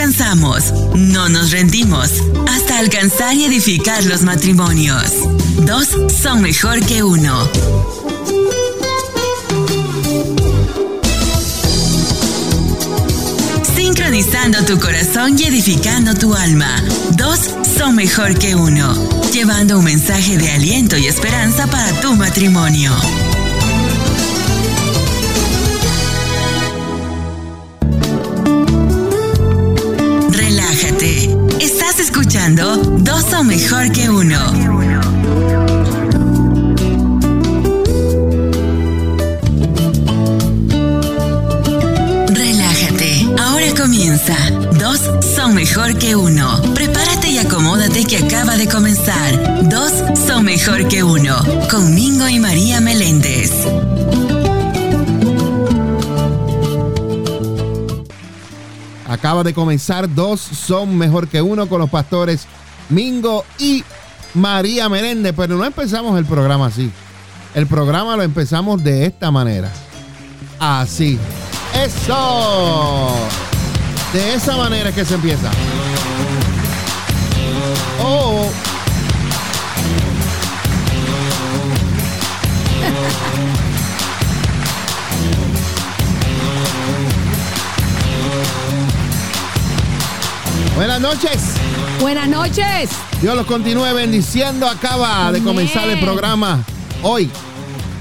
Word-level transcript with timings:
cansamos, 0.00 0.72
no 0.94 1.28
nos 1.28 1.50
rendimos, 1.50 2.10
hasta 2.48 2.78
alcanzar 2.78 3.34
y 3.34 3.44
edificar 3.44 4.02
los 4.06 4.22
matrimonios. 4.22 5.12
Dos 5.66 5.88
son 6.22 6.40
mejor 6.40 6.80
que 6.86 7.02
uno. 7.02 7.46
Sincronizando 13.76 14.64
tu 14.64 14.80
corazón 14.80 15.38
y 15.38 15.42
edificando 15.42 16.14
tu 16.14 16.34
alma. 16.34 16.82
Dos 17.10 17.50
son 17.76 17.94
mejor 17.94 18.38
que 18.38 18.54
uno. 18.54 18.94
Llevando 19.34 19.80
un 19.80 19.84
mensaje 19.84 20.38
de 20.38 20.50
aliento 20.50 20.96
y 20.96 21.08
esperanza 21.08 21.66
para 21.66 21.92
tu 22.00 22.16
matrimonio. 22.16 22.90
Dos 32.56 33.24
son 33.30 33.46
mejor 33.46 33.92
que 33.92 33.99
Acaba 59.10 59.42
de 59.42 59.52
comenzar 59.52 60.14
Dos 60.14 60.40
son 60.40 60.96
mejor 60.96 61.26
que 61.26 61.42
uno 61.42 61.68
con 61.68 61.80
los 61.80 61.90
pastores 61.90 62.46
Mingo 62.88 63.44
y 63.58 63.82
María 64.34 64.88
Meléndez, 64.88 65.34
pero 65.36 65.56
no 65.56 65.64
empezamos 65.64 66.16
el 66.16 66.24
programa 66.24 66.66
así. 66.66 66.90
El 67.52 67.66
programa 67.66 68.16
lo 68.16 68.22
empezamos 68.22 68.82
de 68.84 69.06
esta 69.06 69.32
manera. 69.32 69.68
Así. 70.60 71.18
Eso. 71.74 73.12
De 74.12 74.34
esa 74.34 74.56
manera 74.56 74.92
que 74.92 75.04
se 75.04 75.14
empieza. 75.14 75.50
Oh. 78.02 78.69
Buenas 90.80 91.02
noches. 91.02 91.42
Buenas 92.00 92.26
noches. 92.26 92.88
Dios 93.20 93.36
los 93.36 93.44
continúe 93.44 93.92
bendiciendo. 93.94 94.66
Acaba 94.66 95.30
de 95.30 95.42
comenzar 95.42 95.86
el 95.90 96.00
programa 96.00 96.64
hoy. 97.02 97.30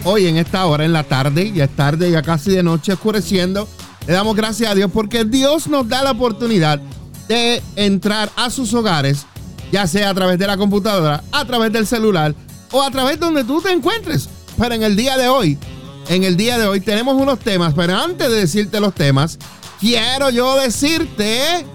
Hoy 0.06 0.28
en 0.28 0.38
esta 0.38 0.66
hora, 0.66 0.86
en 0.86 0.94
la 0.94 1.04
tarde, 1.04 1.52
ya 1.52 1.66
es 1.66 1.76
tarde, 1.76 2.10
ya 2.10 2.22
casi 2.22 2.52
de 2.52 2.64
noche, 2.64 2.94
oscureciendo. 2.94 3.68
Le 4.08 4.14
damos 4.14 4.34
gracias 4.34 4.72
a 4.72 4.76
Dios 4.76 4.90
porque 4.94 5.26
Dios 5.26 5.68
nos 5.68 5.90
da 5.90 6.04
la 6.04 6.12
oportunidad 6.12 6.80
de 7.28 7.62
entrar 7.76 8.32
a 8.38 8.50
sus 8.50 8.74
hogares, 8.74 9.26
ya 9.74 9.86
sea 9.86 10.12
a 10.12 10.14
través 10.14 10.40
de 10.40 10.48
la 10.48 10.56
computadora, 10.56 11.22
a 11.34 11.44
través 11.44 11.74
del 11.74 11.86
celular 11.86 12.34
o 12.72 12.82
a 12.82 12.90
través 12.92 13.20
de 13.20 13.26
donde 13.26 13.44
tú 13.44 13.60
te 13.62 13.72
encuentres. 13.72 14.30
Pero 14.58 14.74
en 14.74 14.84
el 14.84 14.96
día 14.96 15.18
de 15.18 15.28
hoy, 15.28 15.58
en 16.08 16.24
el 16.24 16.38
día 16.38 16.58
de 16.58 16.66
hoy 16.66 16.80
tenemos 16.80 17.22
unos 17.22 17.40
temas, 17.40 17.74
pero 17.76 17.98
antes 17.98 18.30
de 18.30 18.36
decirte 18.36 18.80
los 18.80 18.96
temas, 18.96 19.38
quiero 19.82 20.30
yo 20.30 20.56
decirte 20.56 21.66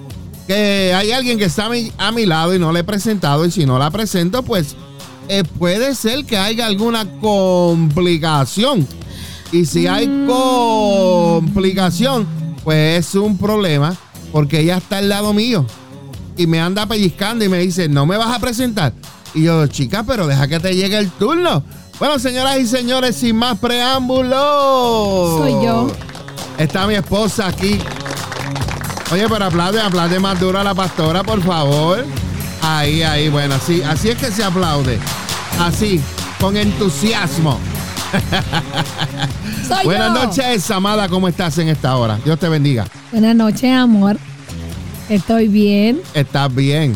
que 0.46 0.92
hay 0.94 1.12
alguien 1.12 1.38
que 1.38 1.44
está 1.44 1.66
a 1.66 1.70
mi, 1.70 1.92
a 1.96 2.12
mi 2.12 2.26
lado 2.26 2.54
y 2.54 2.58
no 2.58 2.72
le 2.72 2.80
he 2.80 2.84
presentado 2.84 3.46
y 3.46 3.50
si 3.50 3.66
no 3.66 3.78
la 3.78 3.90
presento, 3.90 4.42
pues 4.42 4.76
eh, 5.28 5.44
puede 5.58 5.94
ser 5.94 6.24
que 6.24 6.36
haya 6.36 6.66
alguna 6.66 7.06
complicación. 7.20 8.86
Y 9.52 9.66
si 9.66 9.86
hay 9.86 10.06
complicación, 10.26 12.26
pues 12.64 13.06
es 13.06 13.14
un 13.14 13.38
problema 13.38 13.94
porque 14.32 14.60
ella 14.60 14.78
está 14.78 14.98
al 14.98 15.08
lado 15.08 15.32
mío 15.32 15.64
y 16.36 16.46
me 16.46 16.60
anda 16.60 16.86
pellizcando 16.86 17.44
y 17.44 17.48
me 17.48 17.58
dice, 17.58 17.88
no 17.88 18.06
me 18.06 18.16
vas 18.16 18.34
a 18.34 18.40
presentar. 18.40 18.92
Y 19.34 19.44
yo, 19.44 19.66
chica, 19.66 20.04
pero 20.04 20.26
deja 20.26 20.48
que 20.48 20.60
te 20.60 20.74
llegue 20.74 20.98
el 20.98 21.10
turno. 21.10 21.62
Bueno, 21.98 22.18
señoras 22.18 22.58
y 22.58 22.66
señores, 22.66 23.16
sin 23.16 23.36
más 23.36 23.58
preámbulos. 23.58 25.38
Soy 25.38 25.52
yo. 25.64 25.88
Está 26.58 26.86
mi 26.86 26.94
esposa 26.94 27.48
aquí. 27.48 27.78
Oye, 29.14 29.28
pero 29.28 29.44
aplaude, 29.44 29.80
aplaude 29.80 30.18
más 30.18 30.40
duro 30.40 30.58
a 30.58 30.64
la 30.64 30.74
pastora, 30.74 31.22
por 31.22 31.40
favor. 31.40 32.04
Ahí, 32.60 33.04
ahí, 33.04 33.28
bueno, 33.28 33.54
así, 33.54 33.80
así 33.80 34.08
es 34.08 34.18
que 34.18 34.32
se 34.32 34.42
aplaude. 34.42 34.98
Así, 35.60 36.00
con 36.40 36.56
entusiasmo. 36.56 37.60
Soy 39.68 39.84
Buenas 39.84 40.14
yo. 40.14 40.24
noches, 40.24 40.68
amada, 40.72 41.08
¿cómo 41.08 41.28
estás 41.28 41.56
en 41.58 41.68
esta 41.68 41.96
hora? 41.96 42.18
Dios 42.24 42.40
te 42.40 42.48
bendiga. 42.48 42.88
Buenas 43.12 43.36
noches, 43.36 43.70
amor. 43.72 44.18
Estoy 45.08 45.46
bien. 45.46 46.00
Estás 46.12 46.52
bien. 46.52 46.92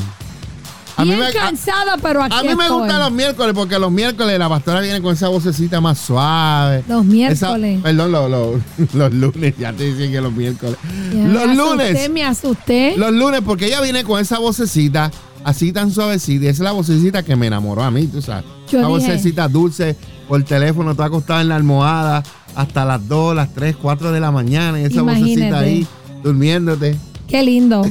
Bien 1.04 1.18
me- 1.20 1.26
a- 1.26 1.32
cansada, 1.32 1.96
pero 2.00 2.22
aquí 2.22 2.34
A 2.36 2.42
mí 2.42 2.54
me 2.54 2.64
estoy. 2.64 2.78
gustan 2.80 2.98
los 3.00 3.12
miércoles 3.12 3.54
porque 3.54 3.78
los 3.78 3.90
miércoles 3.92 4.38
la 4.38 4.48
pastora 4.48 4.80
viene 4.80 5.00
con 5.00 5.14
esa 5.14 5.28
vocecita 5.28 5.80
más 5.80 5.98
suave. 5.98 6.84
Los 6.88 7.04
miércoles. 7.04 7.74
Esa- 7.76 7.82
perdón, 7.82 8.12
lo- 8.12 8.28
lo- 8.28 8.60
los 8.94 9.12
lunes, 9.14 9.54
ya 9.58 9.72
te 9.72 9.84
dicen 9.92 10.10
que 10.10 10.20
los 10.20 10.32
miércoles. 10.32 10.76
Ya, 11.14 11.20
los 11.28 11.46
me 11.46 11.54
lunes. 11.56 11.90
asusté, 11.90 12.08
me 12.08 12.24
asusté. 12.24 12.94
Los 12.96 13.12
lunes, 13.12 13.40
porque 13.44 13.66
ella 13.66 13.80
viene 13.80 14.04
con 14.04 14.20
esa 14.20 14.38
vocecita 14.38 15.10
así 15.44 15.72
tan 15.72 15.90
suavecita. 15.90 16.44
Y 16.44 16.48
esa 16.48 16.54
es 16.54 16.60
la 16.64 16.72
vocecita 16.72 17.22
que 17.22 17.36
me 17.36 17.46
enamoró 17.46 17.82
a 17.82 17.90
mí, 17.90 18.06
tú 18.06 18.20
sabes. 18.22 18.44
Yo 18.70 18.78
dije- 18.78 18.88
vocecita 18.88 19.48
dulce 19.48 19.96
por 20.28 20.42
teléfono, 20.42 20.94
tú 20.94 21.02
acostada 21.02 21.40
en 21.40 21.48
la 21.48 21.56
almohada 21.56 22.22
hasta 22.54 22.84
las 22.84 23.06
2, 23.08 23.34
las 23.36 23.54
3, 23.54 23.76
4 23.80 24.10
de 24.12 24.20
la 24.20 24.30
mañana. 24.30 24.80
Y 24.80 24.84
esa 24.84 25.02
vocecita 25.02 25.22
Imagínate. 25.30 25.64
ahí 25.64 25.86
durmiéndote. 26.22 26.96
Qué 27.28 27.42
lindo. 27.42 27.82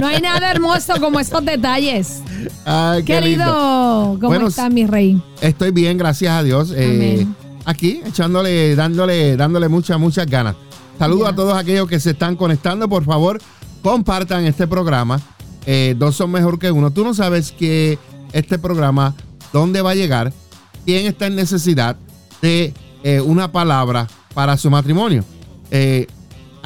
No 0.00 0.06
hay 0.06 0.20
nada 0.20 0.50
hermoso 0.50 0.94
como 1.00 1.20
esos 1.20 1.44
detalles. 1.44 2.20
Ay, 2.64 3.02
qué, 3.04 3.14
Qué 3.14 3.20
lindo. 3.20 3.44
lindo. 3.44 4.16
¿Cómo 4.20 4.28
Bueno, 4.28 4.46
está 4.48 4.68
mi 4.70 4.86
rey? 4.86 5.20
Estoy 5.40 5.70
bien, 5.70 5.98
gracias 5.98 6.32
a 6.32 6.42
Dios. 6.42 6.72
Eh, 6.76 7.26
aquí, 7.64 8.00
echándole, 8.04 8.74
dándole, 8.76 9.36
dándole 9.36 9.68
muchas, 9.68 9.98
muchas 9.98 10.26
ganas. 10.26 10.56
Saludos 10.98 11.28
a 11.28 11.34
todos 11.34 11.56
aquellos 11.56 11.88
que 11.88 11.98
se 12.00 12.10
están 12.10 12.36
conectando. 12.36 12.88
Por 12.88 13.04
favor, 13.04 13.40
compartan 13.82 14.44
este 14.44 14.66
programa. 14.66 15.20
Eh, 15.66 15.94
dos 15.98 16.14
son 16.16 16.30
mejor 16.30 16.58
que 16.58 16.70
uno. 16.70 16.90
Tú 16.90 17.04
no 17.04 17.14
sabes 17.14 17.52
que 17.52 17.98
este 18.32 18.58
programa, 18.58 19.14
dónde 19.52 19.80
va 19.82 19.90
a 19.90 19.94
llegar, 19.94 20.32
quién 20.84 21.06
está 21.06 21.26
en 21.26 21.36
necesidad 21.36 21.96
de 22.42 22.74
eh, 23.02 23.20
una 23.20 23.50
palabra 23.50 24.06
para 24.34 24.56
su 24.56 24.70
matrimonio. 24.70 25.24
Eh, 25.70 26.06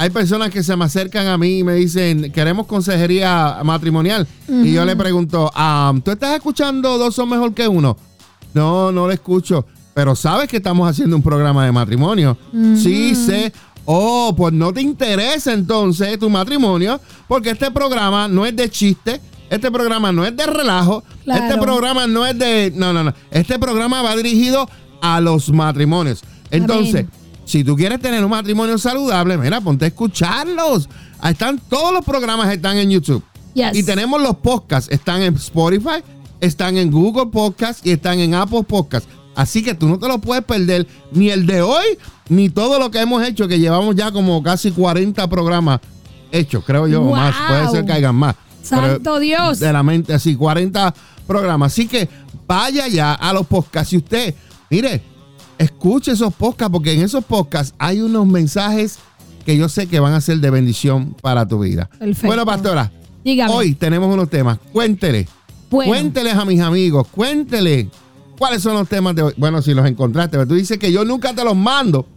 hay 0.01 0.09
personas 0.11 0.49
que 0.49 0.63
se 0.63 0.73
me 0.77 0.85
acercan 0.85 1.27
a 1.27 1.37
mí 1.37 1.59
y 1.59 1.63
me 1.65 1.73
dicen, 1.75 2.31
queremos 2.31 2.67
consejería 2.67 3.57
matrimonial. 3.65 4.25
Y 4.47 4.71
yo 4.71 4.85
le 4.85 4.95
pregunto, 4.95 5.51
ah, 5.53 5.93
¿tú 6.05 6.11
estás 6.11 6.35
escuchando 6.37 6.97
Dos 6.97 7.13
son 7.15 7.27
mejor 7.29 7.53
que 7.53 7.67
uno? 7.67 7.97
No, 8.53 8.93
no 8.93 9.07
lo 9.07 9.11
escucho. 9.11 9.65
Pero 9.93 10.15
sabes 10.15 10.47
que 10.47 10.55
estamos 10.55 10.89
haciendo 10.89 11.17
un 11.17 11.21
programa 11.21 11.65
de 11.65 11.73
matrimonio. 11.73 12.37
Sí, 12.77 13.13
sé. 13.13 13.51
Oh, 13.83 14.33
pues 14.37 14.53
no 14.53 14.71
te 14.71 14.79
interesa 14.81 15.51
entonces 15.51 16.17
tu 16.17 16.29
matrimonio, 16.29 17.01
porque 17.27 17.49
este 17.49 17.69
programa 17.69 18.29
no 18.29 18.45
es 18.45 18.55
de 18.55 18.69
chiste, 18.69 19.19
este 19.49 19.69
programa 19.69 20.13
no 20.13 20.23
es 20.25 20.33
de 20.37 20.45
relajo, 20.45 21.03
Claro. 21.25 21.43
este 21.43 21.57
programa 21.59 22.07
no 22.07 22.25
es 22.25 22.39
de... 22.39 22.71
No, 22.73 22.93
no, 22.93 23.03
no. 23.03 23.13
Este 23.31 23.59
programa 23.59 24.01
va 24.01 24.15
dirigido 24.15 24.69
a 25.01 25.19
los 25.19 25.51
matrimonios. 25.51 26.21
Entonces, 26.51 27.05
Amén. 27.05 27.09
Si 27.49 27.63
tú 27.63 27.75
quieres 27.75 27.99
tener 27.99 28.23
un 28.23 28.29
matrimonio 28.29 28.77
saludable, 28.77 29.37
mira, 29.37 29.59
ponte 29.59 29.85
a 29.85 29.87
escucharlos. 29.87 30.87
Ahí 31.19 31.33
están, 31.33 31.59
todos 31.67 31.91
los 31.91 32.05
programas 32.05 32.51
están 32.53 32.77
en 32.77 32.91
YouTube. 32.91 33.23
Yes. 33.55 33.75
Y 33.75 33.83
tenemos 33.83 34.21
los 34.21 34.35
podcasts, 34.37 34.91
están 34.91 35.23
en 35.23 35.35
Spotify, 35.35 36.03
están 36.39 36.77
en 36.77 36.91
Google 36.91 37.25
Podcasts 37.31 37.81
y 37.83 37.91
están 37.91 38.19
en 38.19 38.35
Apple 38.35 38.63
Podcasts. 38.63 39.09
Así 39.35 39.63
que 39.63 39.73
tú 39.73 39.87
no 39.87 39.97
te 39.97 40.07
lo 40.07 40.19
puedes 40.19 40.43
perder, 40.43 40.85
ni 41.11 41.29
el 41.31 41.45
de 41.47 41.61
hoy, 41.61 41.97
ni 42.29 42.49
todo 42.49 42.77
lo 42.77 42.91
que 42.91 42.99
hemos 42.99 43.23
hecho, 43.27 43.47
que 43.47 43.57
llevamos 43.59 43.95
ya 43.95 44.11
como 44.11 44.43
casi 44.43 44.71
40 44.71 45.27
programas 45.27 45.79
hechos, 46.31 46.63
creo 46.65 46.87
yo, 46.87 47.01
o 47.01 47.05
Wow. 47.05 47.15
más. 47.15 47.35
Puede 47.47 47.69
ser 47.71 47.85
que 47.85 47.93
hayan 47.93 48.15
más. 48.15 48.35
Santo 48.61 48.99
Pero 49.01 49.19
Dios. 49.19 49.59
De 49.59 49.73
la 49.73 49.81
mente, 49.81 50.13
así, 50.13 50.35
40 50.35 50.93
programas. 51.25 51.73
Así 51.73 51.87
que 51.87 52.07
vaya 52.47 52.87
ya 52.87 53.13
a 53.13 53.33
los 53.33 53.47
podcasts. 53.47 53.93
Y 53.93 53.97
usted, 53.97 54.35
mire, 54.69 55.01
escuche 55.59 56.11
esos 56.13 56.33
podcasts, 56.33 56.71
porque 56.71 56.93
en 56.93 57.01
esos 57.01 57.23
podcasts 57.23 57.75
hay 57.77 58.01
unos 58.01 58.25
mensajes 58.25 58.97
que 59.45 59.55
yo 59.55 59.69
sé 59.69 59.87
que 59.87 59.99
van 59.99 60.13
a 60.13 60.21
ser 60.21 60.39
de 60.39 60.49
bendición 60.49 61.15
para 61.21 61.47
tu 61.47 61.59
vida. 61.59 61.89
Perfecto. 61.99 62.27
Bueno, 62.27 62.45
pastora, 62.45 62.91
Dígame. 63.23 63.53
Hoy 63.53 63.75
tenemos 63.75 64.11
unos 64.11 64.29
temas. 64.29 64.57
Cuéntele. 64.71 65.27
Bueno. 65.69 65.91
Cuénteles 65.91 66.33
a 66.35 66.45
mis 66.45 66.61
amigos. 66.61 67.07
Cuéntele. 67.09 67.89
¿Cuáles 68.37 68.63
son 68.63 68.73
los 68.73 68.87
temas 68.87 69.13
de 69.15 69.23
hoy? 69.23 69.33
Bueno, 69.37 69.61
si 69.61 69.73
los 69.73 69.85
encontraste. 69.85 70.37
Pero 70.37 70.47
tú 70.47 70.55
dices 70.55 70.77
que 70.77 70.91
yo 70.91 71.03
nunca 71.03 71.33
te 71.33 71.43
los 71.43 71.55
mando. 71.55 72.07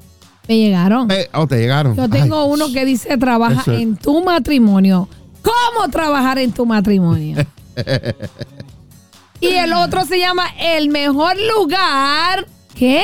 Me 0.48 0.56
llegaron. 0.56 1.10
Eh, 1.10 1.28
oh, 1.34 1.46
te 1.46 1.58
llegaron. 1.58 1.96
Yo 1.96 2.08
tengo 2.08 2.44
Ay, 2.44 2.50
uno 2.50 2.72
que 2.72 2.84
dice 2.84 3.16
trabaja 3.18 3.60
es- 3.74 3.80
en 3.80 3.96
tu 3.96 4.22
matrimonio. 4.22 5.08
¿Cómo 5.42 5.90
trabajar 5.90 6.38
en 6.38 6.52
tu 6.52 6.64
matrimonio? 6.64 7.44
y 9.40 9.48
el 9.48 9.72
otro 9.72 10.04
se 10.04 10.20
llama 10.20 10.46
el 10.60 10.88
mejor 10.88 11.36
lugar. 11.56 12.46
¿Qué? 12.74 13.02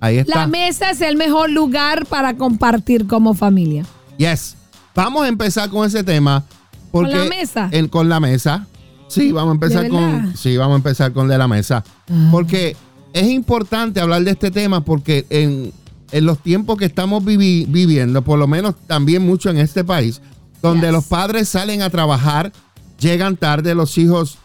Ahí 0.00 0.18
está. 0.18 0.40
La 0.40 0.46
mesa 0.46 0.90
es 0.90 1.00
el 1.02 1.16
mejor 1.16 1.50
lugar 1.50 2.06
para 2.06 2.36
compartir 2.36 3.06
como 3.06 3.34
familia. 3.34 3.84
Yes. 4.16 4.56
Vamos 4.94 5.24
a 5.24 5.28
empezar 5.28 5.68
con 5.70 5.86
ese 5.86 6.02
tema. 6.04 6.44
Porque 6.90 7.12
¿Con 7.12 7.20
la 7.20 7.24
mesa? 7.26 7.68
en- 7.72 7.88
con 7.88 8.08
la 8.08 8.18
mesa. 8.20 8.66
Sí, 9.08 9.32
vamos 9.32 9.50
a 9.52 9.54
empezar 9.54 9.82
¿De 9.84 9.88
con. 9.88 10.36
Sí, 10.36 10.56
vamos 10.56 10.74
a 10.74 10.76
empezar 10.76 11.12
con 11.12 11.28
de 11.28 11.36
la 11.38 11.48
mesa. 11.48 11.84
Ah. 12.10 12.28
Porque 12.30 12.76
es 13.12 13.28
importante 13.28 14.00
hablar 14.00 14.22
de 14.22 14.30
este 14.32 14.50
tema 14.50 14.84
porque 14.84 15.26
en, 15.30 15.72
en 16.12 16.26
los 16.26 16.38
tiempos 16.38 16.78
que 16.78 16.84
estamos 16.86 17.24
vivi- 17.24 17.66
viviendo, 17.68 18.22
por 18.22 18.38
lo 18.38 18.46
menos 18.46 18.74
también 18.86 19.24
mucho 19.26 19.50
en 19.50 19.58
este 19.58 19.84
país, 19.84 20.20
donde 20.62 20.86
Yes. 20.88 20.92
los 20.92 21.04
padres 21.06 21.48
salen 21.48 21.82
a 21.82 21.90
trabajar, 21.90 22.52
llegan 22.98 23.36
tarde, 23.36 23.74
los 23.74 23.96
hijos 23.98 24.38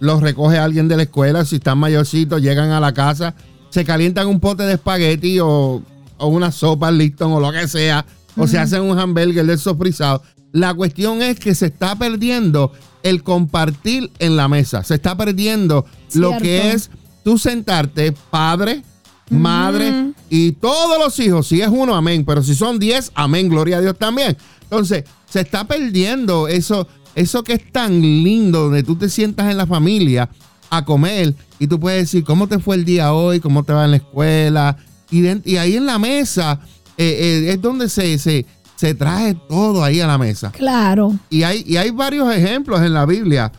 los 0.00 0.20
recoge 0.20 0.58
alguien 0.58 0.88
de 0.88 0.96
la 0.98 1.02
escuela, 1.04 1.44
si 1.46 1.56
están 1.56 1.78
mayorcitos, 1.78 2.42
llegan 2.42 2.70
a 2.70 2.80
la 2.80 2.92
casa, 2.92 3.34
se 3.70 3.84
calientan 3.84 4.26
un 4.26 4.40
pote 4.40 4.64
de 4.64 4.74
espagueti 4.74 5.38
o, 5.40 5.82
o 6.18 6.26
una 6.26 6.50
sopa 6.52 6.90
Lipton 6.90 7.32
o 7.32 7.40
lo 7.40 7.52
que 7.52 7.68
sea, 7.68 8.04
o 8.36 8.46
se 8.46 8.58
hacen 8.58 8.82
un 8.82 8.98
hamburger 8.98 9.46
de 9.46 9.58
sofrizado. 9.58 10.22
La 10.52 10.74
cuestión 10.74 11.22
es 11.22 11.38
que 11.38 11.54
se 11.54 11.66
está 11.66 11.96
perdiendo 11.96 12.72
el 13.02 13.22
compartir 13.22 14.10
en 14.18 14.36
la 14.36 14.48
mesa, 14.48 14.82
se 14.82 14.94
está 14.94 15.16
perdiendo 15.16 15.86
lo 16.14 16.36
que 16.38 16.72
es 16.72 16.90
tú 17.22 17.38
sentarte, 17.38 18.12
padre, 18.30 18.82
madre 19.30 20.12
y 20.30 20.52
todos 20.52 20.98
los 20.98 21.18
hijos, 21.18 21.46
si 21.46 21.60
es 21.60 21.68
uno, 21.68 21.94
amén, 21.94 22.24
pero 22.24 22.42
si 22.42 22.54
son 22.54 22.78
diez, 22.78 23.10
amén, 23.14 23.48
gloria 23.48 23.78
a 23.78 23.80
Dios 23.80 23.96
también. 23.98 24.36
Entonces, 24.62 25.04
se 25.28 25.40
está 25.40 25.66
perdiendo 25.66 26.48
eso, 26.48 26.88
eso 27.14 27.44
que 27.44 27.54
es 27.54 27.72
tan 27.72 28.00
lindo, 28.00 28.64
donde 28.64 28.82
tú 28.82 28.96
te 28.96 29.08
sientas 29.08 29.50
en 29.50 29.56
la 29.56 29.66
familia 29.66 30.28
a 30.70 30.84
comer 30.84 31.34
y 31.58 31.66
tú 31.66 31.78
puedes 31.80 32.02
decir 32.04 32.24
cómo 32.24 32.46
te 32.48 32.58
fue 32.58 32.76
el 32.76 32.84
día 32.84 33.12
hoy, 33.12 33.40
cómo 33.40 33.62
te 33.64 33.72
va 33.72 33.84
en 33.84 33.92
la 33.92 33.96
escuela. 33.98 34.76
Y, 35.10 35.20
de- 35.20 35.42
y 35.44 35.56
ahí 35.56 35.76
en 35.76 35.86
la 35.86 35.98
mesa 35.98 36.60
eh, 36.98 37.44
eh, 37.48 37.52
es 37.52 37.60
donde 37.62 37.88
se, 37.88 38.18
se, 38.18 38.44
se 38.76 38.94
trae 38.94 39.34
todo 39.48 39.82
ahí 39.84 40.00
a 40.00 40.06
la 40.06 40.18
mesa. 40.18 40.50
Claro. 40.52 41.14
Y 41.30 41.42
hay, 41.44 41.64
y 41.66 41.76
hay 41.76 41.90
varios 41.90 42.34
ejemplos 42.34 42.80
en 42.82 42.92
la 42.94 43.06
Biblia 43.06 43.52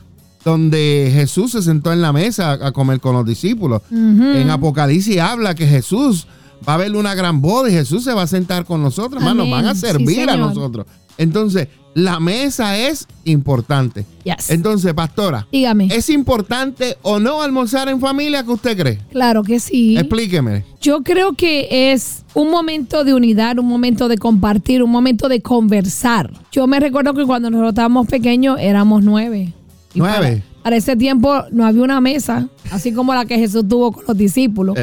donde 0.44 1.10
Jesús 1.14 1.52
se 1.52 1.62
sentó 1.62 1.92
en 1.92 2.02
la 2.02 2.14
mesa 2.14 2.54
a, 2.54 2.72
comer 2.72 3.00
con 3.02 3.14
los 3.16 3.26
discípulos. 3.26 3.82
En 3.92 4.50
Apocalipsis 4.50 5.20
habla 5.20 5.56
que 5.56 5.68
Jesús 5.68 6.26
va 6.68 6.74
a 6.74 6.76
haber 6.76 6.96
una 6.96 7.16
gran 7.16 7.42
boda 7.42 7.70
y 7.70 7.74
Jesús 7.74 8.04
se 8.06 8.14
va 8.14 8.22
a 8.24 8.28
sentar 8.28 8.64
con 8.66 8.82
nosotros, 8.82 9.22
hermano, 9.22 9.50
van 9.50 9.66
a 9.66 9.76
Sí, 9.76 9.82
servir 9.82 10.30
a 10.30 10.38
nosotros. 10.38 10.86
Entonces, 11.18 11.68
la 11.94 12.20
mesa 12.20 12.78
es 12.78 13.08
importante. 13.26 14.06
Yes. 14.24 14.50
Entonces, 14.50 14.94
pastora, 14.94 15.48
Dígame. 15.52 15.88
¿es 15.92 16.10
importante 16.10 16.98
o 17.02 17.20
no 17.20 17.42
almorzar 17.42 17.90
en 17.90 18.00
familia? 18.00 18.44
¿Qué 18.44 18.52
usted 18.52 18.78
cree? 18.78 19.00
Claro 19.12 19.44
que 19.44 19.60
sí. 19.60 19.98
Explíqueme. 19.98 20.64
Yo 20.82 21.02
creo 21.02 21.34
que 21.34 21.92
es 21.92 22.24
un 22.34 22.52
momento 22.52 23.04
de 23.04 23.14
unidad, 23.14 23.58
un 23.58 23.68
momento 23.68 24.08
de 24.08 24.18
compartir, 24.18 24.84
un 24.84 24.92
momento 24.92 25.28
de 25.28 25.42
conversar. 25.42 26.32
Yo 26.52 26.68
me 26.68 26.80
recuerdo 26.80 27.14
que 27.14 27.26
cuando 27.26 27.50
nosotros 27.50 27.72
estábamos 27.72 28.08
pequeños 28.08 28.58
éramos 28.60 29.04
nueve. 29.04 29.54
Y 29.94 30.00
¿Nueve? 30.00 30.44
Para, 30.44 30.64
para 30.64 30.76
ese 30.76 30.96
tiempo 30.96 31.44
no 31.52 31.66
había 31.66 31.82
una 31.82 32.00
mesa, 32.02 32.48
así 32.72 32.94
como 32.94 33.14
la 33.14 33.26
que 33.26 33.38
Jesús 33.40 33.68
tuvo 33.68 33.92
con 33.92 34.04
los 34.08 34.18
discípulos. 34.18 34.78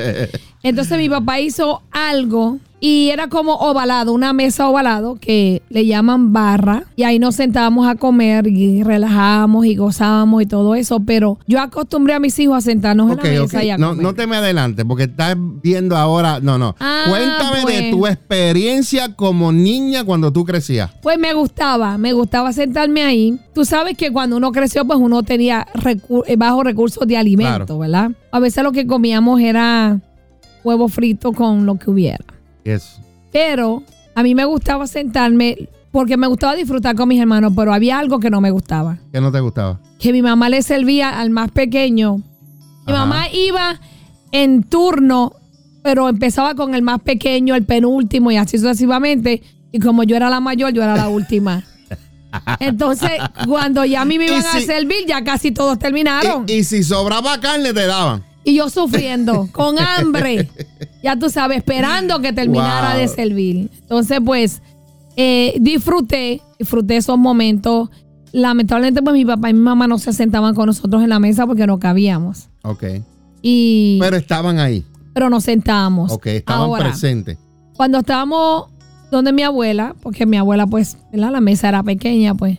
Entonces 0.65 0.99
mi 0.99 1.09
papá 1.09 1.39
hizo 1.41 1.83
algo 1.93 2.59
y 2.81 3.09
era 3.11 3.29
como 3.29 3.55
ovalado, 3.55 4.13
una 4.13 4.33
mesa 4.35 4.69
ovalado 4.69 5.17
que 5.19 5.63
le 5.71 5.87
llaman 5.87 6.33
barra. 6.35 6.85
Y 6.97 7.05
ahí 7.05 7.19
nos 7.19 7.35
sentábamos 7.37 7.87
a 7.87 7.95
comer 7.95 8.47
y 8.47 8.83
relajábamos 8.83 9.65
y 9.65 9.75
gozábamos 9.77 10.43
y 10.43 10.47
todo 10.47 10.75
eso. 10.75 11.01
Pero 11.01 11.39
yo 11.47 11.61
acostumbré 11.61 12.13
a 12.15 12.21
mis 12.21 12.39
hijos 12.39 12.59
a 12.59 12.61
sentarnos 12.61 13.11
en 13.11 13.17
la 13.17 13.23
mesa 13.23 13.65
y 13.65 13.71
a 13.71 13.79
No, 13.79 13.91
comer. 13.91 14.03
no 14.03 14.15
te 14.15 14.27
me 14.27 14.37
adelantes 14.37 14.85
porque 14.87 15.05
estás 15.05 15.35
viendo 15.39 15.97
ahora. 15.97 16.41
No, 16.41 16.59
no. 16.59 16.77
Ah, 16.81 17.05
Cuéntame 17.09 17.59
de 17.61 17.65
pues. 17.65 17.91
tu 17.91 18.07
experiencia 18.07 19.15
como 19.15 19.51
niña 19.53 20.05
cuando 20.05 20.31
tú 20.33 20.45
crecías. 20.45 20.91
Pues 21.03 21.19
me 21.19 21.33
gustaba, 21.33 21.97
me 21.97 22.13
gustaba 22.13 22.53
sentarme 22.53 23.03
ahí. 23.03 23.39
Tú 23.55 23.65
sabes 23.65 23.97
que 23.97 24.13
cuando 24.13 24.37
uno 24.37 24.53
creció, 24.53 24.85
pues 24.87 24.99
uno 24.99 25.23
tenía 25.23 25.67
recu- 25.75 26.25
eh, 26.27 26.37
bajos 26.37 26.65
recursos 26.65 27.07
de 27.09 27.17
alimento, 27.17 27.65
Claro. 27.67 27.79
¿verdad? 27.79 28.11
A 28.31 28.41
veces 28.41 28.63
lo 28.63 28.73
que 28.73 28.87
comíamos 28.87 29.41
era 29.41 30.01
huevo 30.65 30.89
frito 30.89 31.33
con 31.33 31.67
lo 31.67 31.77
que 31.77 31.91
hubiera. 31.91 32.25
Yes. 32.65 32.99
Pero 33.31 33.83
a 34.15 34.23
mí 34.23 34.35
me 34.35 34.45
gustaba 34.45 34.87
sentarme 34.87 35.69
porque 35.91 36.17
me 36.17 36.27
gustaba 36.27 36.55
disfrutar 36.57 36.97
con 36.97 37.09
mis 37.09 37.21
hermanos, 37.21 37.53
pero 37.55 37.73
había 37.73 37.99
algo 37.99 38.19
que 38.19 38.31
no 38.31 38.41
me 38.41 38.51
gustaba. 38.51 38.99
¿Qué 39.13 39.21
no 39.21 39.31
te 39.31 39.41
gustaba? 39.41 39.79
Que 39.99 40.13
mi 40.13 40.23
mamá 40.23 40.49
le 40.49 40.63
servía 40.63 41.21
al 41.21 41.31
más 41.31 41.51
pequeño. 41.53 42.17
Mi 42.87 42.93
Ajá. 42.93 43.07
mamá 43.07 43.29
iba 43.33 43.81
en 44.33 44.65
turno, 44.65 45.35
pero 45.83 46.09
empezaba 46.09 46.55
con 46.55 46.75
el 46.75 46.83
más 46.83 47.01
pequeño, 47.01 47.55
el 47.55 47.65
penúltimo 47.65 48.33
y 48.33 48.37
así 48.37 48.59
sucesivamente. 48.59 49.43
Y 49.71 49.79
como 49.79 50.03
yo 50.03 50.17
era 50.17 50.31
la 50.31 50.41
mayor, 50.41 50.73
yo 50.73 50.83
era 50.83 50.97
la 50.97 51.09
última. 51.09 51.63
Entonces, 52.59 53.13
cuando 53.47 53.85
ya 53.85 54.03
a 54.03 54.05
mí 54.05 54.19
me 54.19 54.27
iban 54.27 54.45
a 54.45 54.61
servir, 54.61 55.07
ya 55.07 55.23
casi 55.23 55.53
todos 55.53 55.79
terminaron. 55.79 56.45
Y, 56.49 56.55
y 56.55 56.65
si 56.65 56.83
sobraba 56.83 57.41
carne, 57.41 57.73
te 57.73 57.87
daban. 57.87 58.25
Y 58.45 58.55
yo 58.55 58.69
sufriendo, 58.69 59.49
con 59.53 59.77
hambre. 59.79 60.49
Ya 61.03 61.19
tú 61.19 61.31
sabes, 61.31 61.59
esperando 61.59 62.21
que 62.21 62.33
terminara 62.33 62.91
Wow. 62.91 62.99
de 63.01 63.09
servir. 63.09 63.71
Entonces, 63.81 64.21
pues, 64.25 64.61
eh, 65.17 65.55
disfruté, 65.61 66.43
disfruté 66.59 66.97
esos 66.97 67.17
momentos. 67.19 67.89
Lamentablemente, 68.33 69.01
pues 69.03 69.15
mi 69.15 69.25
papá 69.25 69.51
y 69.51 69.55
mi 69.55 69.61
mamá 69.61 69.87
no 69.87 69.99
se 69.99 70.13
sentaban 70.13 70.55
con 70.55 70.67
nosotros 70.67 71.03
en 71.03 71.09
la 71.09 71.19
mesa 71.21 71.47
porque 71.47 71.67
no 71.67 71.79
cabíamos. 71.79 72.49
Ok. 72.63 72.85
Y, 73.43 73.99
pero, 74.01 74.11
Pero 74.11 74.17
estaban 74.21 74.59
ahí. 74.59 74.85
nos 75.31 75.45
sentábamos. 75.45 76.11
Ok, 76.13 76.27
estaban 76.27 76.63
Ahora, 76.63 76.85
presentes. 76.85 77.39
Cuando 77.77 77.99
estábamos 77.99 78.67
donde 79.11 79.33
mi 79.33 79.43
abuela, 79.43 79.95
porque 80.03 80.27
mi 80.27 80.37
abuela, 80.37 80.67
pues, 80.67 80.99
¿verdad? 81.13 81.31
la 81.33 81.41
mesa 81.41 81.69
era 81.69 81.83
pequeña, 81.83 82.35
pues, 82.35 82.59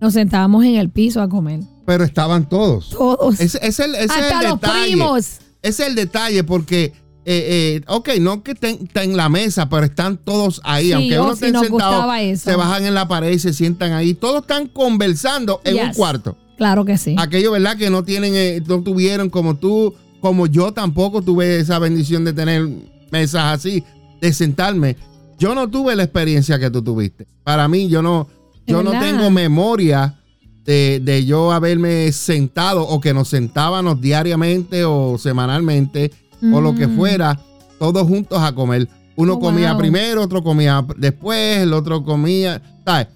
nos 0.00 0.12
sentábamos 0.12 0.64
en 0.64 0.74
el 0.74 0.90
piso 0.90 1.22
a 1.22 1.28
comer. 1.28 1.60
Pero 1.86 2.04
estaban 2.04 2.48
todos. 2.48 2.90
Todos. 2.90 3.40
Ese 3.40 3.58
es 3.62 3.78
el, 3.80 3.94
es 3.94 4.10
hasta 4.10 4.40
el 4.40 4.48
los 4.48 4.60
detalle. 4.60 4.84
primos. 4.84 5.26
Es 5.62 5.80
el 5.80 5.94
detalle 5.94 6.44
porque, 6.44 6.92
eh, 7.24 7.80
eh, 7.80 7.80
ok, 7.86 8.10
no 8.20 8.42
que 8.42 8.52
estén 8.52 8.80
estén 8.84 9.10
en 9.10 9.16
la 9.16 9.28
mesa, 9.28 9.68
pero 9.68 9.84
están 9.84 10.16
todos 10.16 10.60
ahí. 10.64 10.86
Sí, 10.86 10.92
Aunque 10.92 11.20
uno 11.20 11.36
sí, 11.36 11.46
esté 11.46 11.58
sentado, 11.58 12.10
se 12.36 12.56
bajan 12.56 12.86
en 12.86 12.94
la 12.94 13.08
pared 13.08 13.30
y 13.32 13.38
se 13.38 13.52
sientan 13.52 13.92
ahí. 13.92 14.14
Todos 14.14 14.42
están 14.42 14.68
conversando 14.68 15.60
en 15.64 15.86
un 15.86 15.92
cuarto. 15.94 16.36
Claro 16.56 16.84
que 16.84 16.96
sí. 16.98 17.16
Aquellos, 17.18 17.52
¿verdad? 17.52 17.76
Que 17.76 17.90
no 17.90 18.04
tienen, 18.04 18.34
eh, 18.36 18.62
no 18.66 18.82
tuvieron 18.82 19.28
como 19.28 19.56
tú, 19.56 19.94
como 20.20 20.46
yo 20.46 20.72
tampoco 20.72 21.20
tuve 21.22 21.58
esa 21.58 21.78
bendición 21.78 22.24
de 22.24 22.32
tener 22.32 22.68
mesas 23.10 23.44
así, 23.58 23.84
de 24.20 24.32
sentarme. 24.32 24.96
Yo 25.38 25.54
no 25.54 25.68
tuve 25.68 25.96
la 25.96 26.04
experiencia 26.04 26.58
que 26.58 26.70
tú 26.70 26.82
tuviste. 26.82 27.26
Para 27.42 27.68
mí, 27.68 27.88
yo 27.88 28.02
no, 28.02 28.28
yo 28.66 28.82
no 28.82 28.92
tengo 28.92 29.30
memoria 29.30 30.20
de, 30.64 31.00
de 31.02 31.24
yo 31.26 31.52
haberme 31.52 32.10
sentado 32.12 32.82
o 32.86 33.00
que 33.00 33.12
nos 33.14 33.28
sentábamos 33.28 34.00
diariamente 34.00 34.84
o 34.84 35.18
semanalmente 35.18 36.10
o 36.52 36.60
lo 36.60 36.74
que 36.74 36.86
Mm. 36.86 36.96
fuera, 36.96 37.40
todos 37.78 38.06
juntos 38.06 38.38
a 38.42 38.54
comer. 38.54 38.88
Uno 39.16 39.34
Oh, 39.34 39.40
comía 39.40 39.70
wow. 39.72 39.78
primero, 39.78 40.22
otro 40.22 40.42
comía 40.42 40.84
después, 40.96 41.58
el 41.58 41.72
otro 41.72 42.02
comía. 42.04 42.60
¿sabes? 42.84 43.06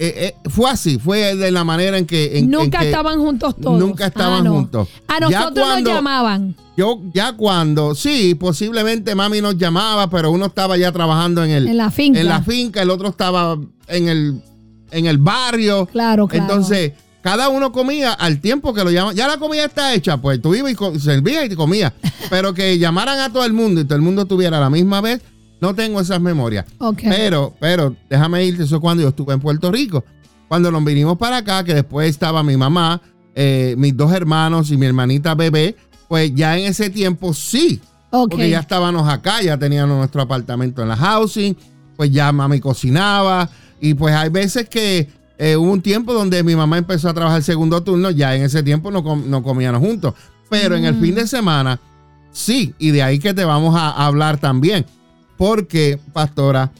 Eh, 0.00 0.32
eh, 0.44 0.48
fue 0.48 0.70
así, 0.70 0.96
fue 0.98 1.34
de 1.34 1.50
la 1.50 1.64
manera 1.64 1.98
en 1.98 2.06
que. 2.06 2.38
en- 2.38 2.44
en 2.44 2.50
Nunca 2.50 2.78
que 2.80 2.86
estaban 2.86 3.18
juntos 3.18 3.56
todos. 3.60 3.80
Nunca 3.80 4.06
estaban 4.06 4.40
Ah, 4.42 4.44
no. 4.44 4.52
juntos. 4.52 4.88
A 5.08 5.14
Ya 5.14 5.20
nosotros 5.40 5.66
cuando- 5.66 5.90
nos 5.90 5.98
llamaban. 5.98 6.54
Yo, 6.76 7.00
ya 7.12 7.32
cuando, 7.32 7.96
sí, 7.96 8.36
posiblemente 8.36 9.16
mami 9.16 9.40
nos 9.40 9.56
llamaba, 9.58 10.08
pero 10.08 10.30
uno 10.30 10.46
estaba 10.46 10.76
ya 10.76 10.92
trabajando 10.92 11.42
en 11.42 11.50
el, 11.50 11.66
En 11.66 11.76
la 11.76 11.90
finca. 11.90 12.20
en 12.20 12.28
la 12.28 12.42
finca, 12.42 12.80
el 12.82 12.90
otro 12.90 13.08
estaba 13.08 13.58
en 13.88 14.08
el, 14.08 14.40
en 14.90 15.06
el 15.06 15.18
barrio. 15.18 15.86
Claro, 15.86 16.28
claro. 16.28 16.44
Entonces, 16.44 16.92
cada 17.22 17.48
uno 17.48 17.72
comía 17.72 18.12
al 18.12 18.40
tiempo 18.40 18.72
que 18.72 18.84
lo 18.84 18.90
llaman. 18.90 19.14
Ya 19.14 19.26
la 19.26 19.38
comida 19.38 19.64
está 19.64 19.92
hecha, 19.94 20.16
pues 20.18 20.40
tú 20.40 20.54
ibas 20.54 20.72
y 20.72 21.00
servías 21.00 21.44
y 21.44 21.48
te 21.48 21.56
comías. 21.56 21.92
Pero 22.30 22.54
que 22.54 22.78
llamaran 22.78 23.18
a 23.18 23.32
todo 23.32 23.44
el 23.44 23.52
mundo 23.52 23.80
y 23.80 23.84
todo 23.84 23.96
el 23.96 24.02
mundo 24.02 24.24
tuviera 24.26 24.60
la 24.60 24.70
misma 24.70 25.00
vez, 25.00 25.20
no 25.60 25.74
tengo 25.74 26.00
esas 26.00 26.20
memorias. 26.20 26.66
Ok. 26.78 27.00
Pero, 27.02 27.54
pero, 27.58 27.96
déjame 28.08 28.44
irte, 28.44 28.62
eso 28.62 28.76
es 28.76 28.80
cuando 28.80 29.02
yo 29.02 29.08
estuve 29.08 29.34
en 29.34 29.40
Puerto 29.40 29.72
Rico. 29.72 30.04
Cuando 30.46 30.70
nos 30.70 30.84
vinimos 30.84 31.18
para 31.18 31.38
acá, 31.38 31.64
que 31.64 31.74
después 31.74 32.08
estaba 32.08 32.42
mi 32.42 32.56
mamá, 32.56 33.02
eh, 33.34 33.74
mis 33.76 33.96
dos 33.96 34.12
hermanos 34.12 34.70
y 34.70 34.76
mi 34.76 34.86
hermanita 34.86 35.34
bebé, 35.34 35.76
pues 36.08 36.32
ya 36.34 36.56
en 36.56 36.66
ese 36.66 36.90
tiempo 36.90 37.34
sí. 37.34 37.80
Ok. 38.10 38.30
Porque 38.30 38.48
ya 38.48 38.60
estábamos 38.60 39.08
acá, 39.08 39.42
ya 39.42 39.58
teníamos 39.58 39.98
nuestro 39.98 40.22
apartamento 40.22 40.80
en 40.82 40.88
la 40.88 40.96
housing, 40.96 41.56
pues 41.96 42.10
ya 42.10 42.30
mami 42.32 42.60
cocinaba. 42.60 43.50
Y 43.80 43.94
pues 43.94 44.14
hay 44.14 44.28
veces 44.28 44.68
que 44.68 45.08
eh, 45.38 45.56
hubo 45.56 45.70
un 45.70 45.80
tiempo 45.82 46.12
donde 46.12 46.42
mi 46.42 46.56
mamá 46.56 46.78
empezó 46.78 47.08
a 47.08 47.14
trabajar 47.14 47.38
el 47.38 47.44
segundo 47.44 47.82
turno, 47.82 48.10
ya 48.10 48.34
en 48.34 48.42
ese 48.42 48.62
tiempo 48.62 48.90
no, 48.90 49.02
com- 49.04 49.24
no 49.28 49.42
comíamos 49.42 49.80
juntos. 49.80 50.14
Pero 50.50 50.74
en 50.76 50.84
el 50.84 50.94
Mm. 50.94 51.00
fin 51.00 51.14
de 51.14 51.26
semana, 51.26 51.78
sí, 52.32 52.74
y 52.78 52.90
de 52.90 53.02
ahí 53.02 53.18
que 53.18 53.34
te 53.34 53.44
vamos 53.44 53.74
a 53.76 53.90
hablar 54.06 54.38
también. 54.38 54.84
porque, 55.36 56.00
pastora, 56.12 56.72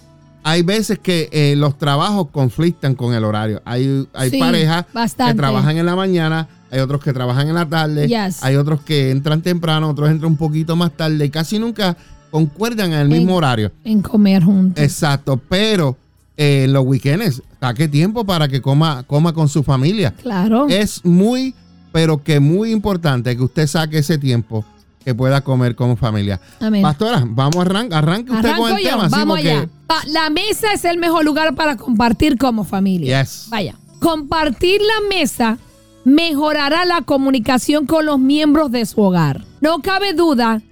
hay 0.43 0.63
veces 0.63 0.99
que 0.99 1.29
eh, 1.31 1.55
los 1.57 1.79
trabajos 1.79 2.27
conflictan 2.33 2.97
con 2.97 3.15
el 3.15 3.23
horario. 3.23 3.63
Hay, 3.65 4.05
hay 4.13 4.31
Sí, 4.31 4.39
parejas 4.41 4.85
que 5.17 5.35
trabajan 5.35 5.77
en 5.79 5.87
la 5.87 5.95
mañana, 5.95 6.49
hay 6.69 6.81
otros 6.81 7.01
que 7.01 7.13
trabajan 7.13 7.47
en 7.47 7.55
la 7.55 7.69
tarde, 7.69 8.09
Yes. 8.09 8.43
hay 8.43 8.57
otros 8.57 8.81
que 8.81 9.13
entran 9.13 9.43
temprano, 9.43 9.89
otros 9.91 10.11
entran 10.11 10.33
un 10.33 10.37
poquito 10.39 10.75
más 10.75 10.91
tarde 10.91 11.25
y 11.27 11.31
casi 11.31 11.61
nunca 11.61 11.97
concuerdan 12.33 12.93
en 12.93 12.99
el 12.99 13.09
mismo 13.09 13.37
horario. 13.37 13.71
En 13.85 14.03
comer 14.03 14.43
juntos. 14.43 14.83
Exacto, 14.83 15.41
pero 15.49 15.97
eh, 16.41 16.67
los 16.69 16.87
weekends, 16.87 17.43
saque 17.61 17.89
tiempo 17.89 18.25
para 18.25 18.47
que 18.47 18.63
coma, 18.63 19.03
coma 19.03 19.33
con 19.33 19.49
su 19.49 19.65
familia. 19.65 20.15
Claro. 20.23 20.69
Es 20.69 21.05
muy, 21.05 21.53
pero 21.91 22.23
que 22.23 22.39
muy 22.39 22.71
importante 22.71 23.37
que 23.37 23.43
usted 23.43 23.67
saque 23.67 23.99
ese 23.99 24.19
tiempo 24.19 24.65
que 25.05 25.17
pueda 25.17 25.41
comer 25.41 25.75
como 25.75 25.97
familia. 25.97 26.41
Amén. 26.61 26.83
Pastora, 26.83 27.25
vamos 27.27 27.57
a 27.57 27.63
arrancar. 27.63 28.05
Arranque 28.05 28.31
usted 28.31 28.51
Arranco 28.51 28.69
con 28.69 28.77
el 28.79 28.85
yo, 28.85 28.91
tema. 28.91 29.09
vamos 29.09 29.39
allá. 29.39 29.69
La 30.07 30.31
mesa 30.31 30.73
es 30.73 30.85
el 30.85 30.99
mejor 30.99 31.25
lugar 31.25 31.57
para 31.57 31.77
compartir 31.77 32.39
como 32.39 32.63
familia. 32.63 33.21
Yes. 33.23 33.47
Vaya. 33.51 33.75
Compartir 33.99 34.81
la 34.81 35.09
mesa 35.09 35.59
mejorará 36.05 36.85
la 36.85 37.03
comunicación 37.03 37.85
con 37.87 38.07
los 38.07 38.21
miembros 38.21 38.71
de 38.71 38.87
su 38.87 39.01
hogar. 39.01 39.45
No 39.61 39.81
cabe 39.81 40.13
duda 40.13 40.63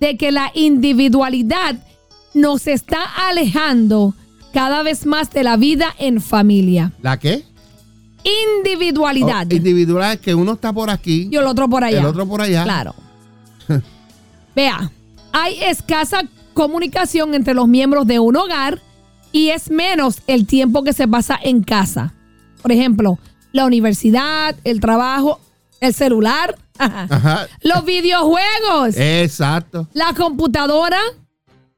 de 0.00 0.16
que 0.16 0.32
la 0.32 0.50
individualidad 0.54 1.76
nos 2.32 2.66
está 2.66 3.02
alejando 3.28 4.14
cada 4.52 4.82
vez 4.82 5.06
más 5.06 5.30
de 5.30 5.42
la 5.44 5.56
vida 5.56 5.94
en 5.98 6.20
familia. 6.20 6.92
¿La 7.02 7.18
qué? 7.18 7.44
Individualidad. 8.58 9.46
Oh, 9.50 9.54
individual, 9.54 10.18
que 10.18 10.34
uno 10.34 10.52
está 10.52 10.72
por 10.72 10.90
aquí, 10.90 11.28
y 11.30 11.36
el 11.36 11.44
otro 11.44 11.68
por 11.68 11.84
allá. 11.84 12.00
el 12.00 12.06
otro 12.06 12.26
por 12.26 12.42
allá. 12.42 12.64
Claro. 12.64 12.94
Vea, 14.54 14.90
hay 15.32 15.62
escasa 15.62 16.22
comunicación 16.54 17.34
entre 17.34 17.54
los 17.54 17.68
miembros 17.68 18.06
de 18.06 18.18
un 18.18 18.36
hogar 18.36 18.80
y 19.32 19.50
es 19.50 19.70
menos 19.70 20.18
el 20.26 20.46
tiempo 20.46 20.82
que 20.82 20.92
se 20.92 21.06
pasa 21.08 21.38
en 21.42 21.62
casa. 21.62 22.12
Por 22.60 22.72
ejemplo, 22.72 23.18
la 23.52 23.64
universidad, 23.64 24.54
el 24.64 24.80
trabajo, 24.80 25.40
el 25.80 25.94
celular, 25.94 26.56
Ajá. 26.78 27.46
los 27.62 27.84
videojuegos, 27.84 28.96
Exacto. 28.96 29.88
la 29.94 30.12
computadora 30.14 30.98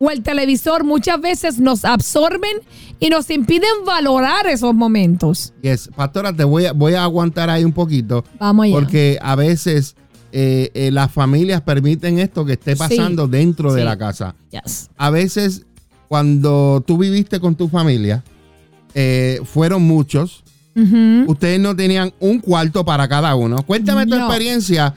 o 0.04 0.10
el 0.10 0.22
televisor 0.22 0.82
muchas 0.84 1.20
veces 1.20 1.58
nos 1.60 1.84
absorben 1.84 2.58
y 2.98 3.08
nos 3.08 3.30
impiden 3.30 3.70
valorar 3.86 4.46
esos 4.48 4.74
momentos. 4.74 5.52
Yes. 5.62 5.88
Pastora, 5.94 6.32
te 6.32 6.44
voy 6.44 6.66
a, 6.66 6.72
voy 6.72 6.94
a 6.94 7.04
aguantar 7.04 7.50
ahí 7.50 7.64
un 7.64 7.72
poquito. 7.72 8.24
Vamos 8.40 8.64
allá. 8.64 8.74
Porque 8.74 9.18
a 9.22 9.36
veces 9.36 9.94
eh, 10.32 10.70
eh, 10.74 10.90
las 10.90 11.12
familias 11.12 11.60
permiten 11.60 12.18
esto 12.18 12.44
que 12.44 12.54
esté 12.54 12.72
Sí. 12.72 12.78
pasando 12.78 13.28
dentro 13.28 13.72
de 13.72 13.84
la 13.84 13.96
casa. 13.96 14.34
Yes. 14.50 14.90
A 14.96 15.10
veces, 15.10 15.62
cuando 16.08 16.82
tú 16.86 16.98
viviste 16.98 17.38
con 17.38 17.54
tu 17.54 17.68
familia, 17.68 18.24
eh, 18.94 19.40
fueron 19.44 19.82
muchos. 19.82 20.42
Ustedes 21.26 21.60
no 21.60 21.76
tenían 21.76 22.12
un 22.18 22.38
cuarto 22.40 22.82
para 22.84 23.06
cada 23.06 23.34
uno. 23.34 23.62
Cuéntame 23.62 24.06
tu 24.06 24.14
experiencia. 24.14 24.94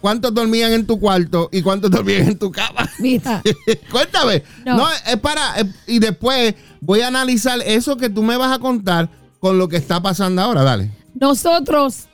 ¿Cuántos 0.00 0.32
dormían 0.32 0.72
en 0.72 0.86
tu 0.86 0.98
cuarto 1.00 1.48
y 1.52 1.62
cuántos 1.62 1.90
dormían 1.92 2.28
en 2.28 2.38
tu 2.38 2.50
cama? 2.50 2.88
Mira. 2.98 3.42
Cuéntame. 3.90 4.42
No. 4.64 4.76
No. 4.78 4.86
es 5.06 5.16
para. 5.16 5.54
y 5.86 5.98
después 5.98 6.54
voy 6.80 7.00
a 7.00 7.08
analizar 7.08 7.58
eso 7.64 7.96
que 7.96 8.08
tú 8.08 8.22
me 8.22 8.36
vas 8.36 8.52
a 8.52 8.58
contar 8.58 9.08
con 9.40 9.58
lo 9.58 9.68
que 9.68 9.76
está 9.76 10.00
pasando 10.00 10.42
ahora. 10.42 10.62
Dale. 10.62 10.90
Nosotros 11.14 12.04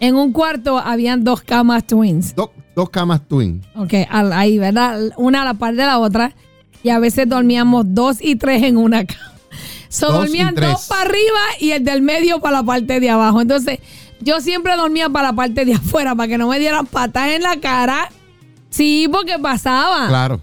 en 0.00 0.16
un 0.16 0.32
cuarto 0.32 0.78
habían 0.78 1.24
dos 1.24 1.42
camas 1.42 1.86
twins. 1.86 2.34
Do- 2.34 2.52
dos 2.76 2.90
camas 2.90 3.26
twin. 3.26 3.62
Ok, 3.76 3.94
ahí, 4.10 4.58
¿verdad? 4.58 5.00
Una 5.16 5.42
a 5.42 5.44
la 5.46 5.54
par 5.54 5.74
de 5.74 5.84
la 5.84 5.98
otra. 5.98 6.34
Y 6.82 6.90
a 6.90 6.98
veces 6.98 7.26
dormíamos 7.28 7.86
dos 7.88 8.18
y 8.20 8.36
tres 8.36 8.62
en 8.62 8.76
una 8.76 9.06
cama. 9.06 9.32
So, 9.88 10.06
Dos 10.08 10.14
dormían 10.24 10.54
dos 10.56 10.86
para 10.88 11.02
arriba 11.02 11.38
y 11.60 11.70
el 11.70 11.84
del 11.84 12.02
medio 12.02 12.40
para 12.40 12.58
la 12.58 12.62
parte 12.64 12.98
de 13.00 13.08
abajo. 13.10 13.40
Entonces, 13.40 13.78
yo 14.20 14.40
siempre 14.40 14.76
dormía 14.76 15.08
para 15.08 15.28
la 15.28 15.34
parte 15.34 15.64
de 15.64 15.74
afuera 15.74 16.14
para 16.14 16.28
que 16.28 16.38
no 16.38 16.48
me 16.48 16.58
dieran 16.58 16.86
patas 16.86 17.30
en 17.30 17.42
la 17.42 17.58
cara. 17.60 18.10
Sí, 18.70 19.08
porque 19.10 19.38
pasaba. 19.38 20.08
Claro. 20.08 20.40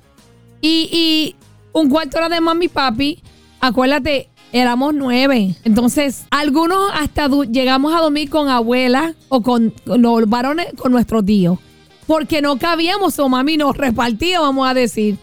Y, 0.62 0.90
y 0.92 1.36
un 1.74 1.90
cuarto 1.90 2.18
era 2.18 2.30
de 2.30 2.42
mami 2.42 2.66
y 2.66 2.70
papi. 2.70 3.24
Acuérdate, 3.60 4.30
éramos 4.52 4.94
nueve. 4.94 5.56
Entonces, 5.64 6.26
algunos 6.30 6.92
hasta 6.94 7.28
llegamos 7.46 7.94
a 7.94 8.02
dormir 8.02 8.30
con 8.30 8.50
abuela 8.50 9.16
o 9.30 9.42
con, 9.42 9.74
los 9.86 10.30
varones, 10.30 10.68
con 10.78 10.92
nuestro 10.92 11.24
tío. 11.24 11.60
Porque 12.08 12.42
no 12.42 12.58
cabíamos, 12.58 13.18
o 13.20 13.30
mami 13.30 13.58
nos 13.58 13.78
repartía, 13.78 14.40
vamos 14.40 14.70
a 14.70 14.74
decir. 14.74 15.18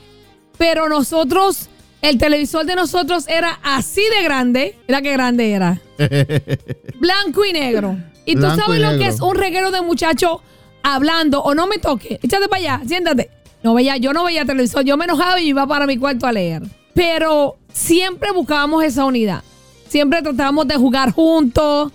Pero 0.56 0.88
nosotros, 0.88 1.68
el 2.02 2.18
televisor 2.18 2.64
de 2.64 2.76
nosotros 2.76 3.26
era 3.28 3.58
así 3.62 4.02
de 4.16 4.24
grande. 4.24 4.76
Mira 4.88 5.02
qué 5.02 5.12
grande 5.12 5.52
era. 5.52 5.80
Blanco 7.00 7.44
y 7.44 7.52
negro. 7.52 7.96
Y 8.28 8.34
tú 8.34 8.40
Blanco 8.40 8.60
sabes 8.60 8.78
y 8.78 8.82
lo 8.82 8.98
que 8.98 9.06
es 9.06 9.20
un 9.20 9.34
reguero 9.34 9.70
de 9.70 9.80
muchachos 9.80 10.40
hablando 10.82 11.40
o 11.42 11.54
no 11.54 11.66
me 11.66 11.78
toque. 11.78 12.20
Échate 12.22 12.46
para 12.48 12.60
allá, 12.60 12.82
siéntate. 12.86 13.30
No 13.62 13.72
veía, 13.74 13.96
yo 13.96 14.12
no 14.12 14.24
veía 14.24 14.44
televisor, 14.44 14.84
yo 14.84 14.98
me 14.98 15.06
enojaba 15.06 15.40
y 15.40 15.48
iba 15.48 15.66
para 15.66 15.86
mi 15.86 15.96
cuarto 15.96 16.26
a 16.26 16.32
leer. 16.32 16.62
Pero 16.92 17.56
siempre 17.72 18.30
buscábamos 18.32 18.84
esa 18.84 19.06
unidad. 19.06 19.42
Siempre 19.88 20.20
tratábamos 20.20 20.68
de 20.68 20.76
jugar 20.76 21.12
juntos. 21.12 21.90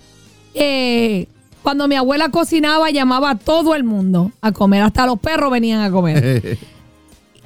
Eh, 0.54 1.28
cuando 1.62 1.86
mi 1.86 1.94
abuela 1.94 2.28
cocinaba, 2.30 2.90
llamaba 2.90 3.30
a 3.30 3.38
todo 3.38 3.76
el 3.76 3.84
mundo 3.84 4.32
a 4.40 4.50
comer. 4.50 4.82
Hasta 4.82 5.06
los 5.06 5.20
perros 5.20 5.52
venían 5.52 5.82
a 5.82 5.90
comer. 5.90 6.58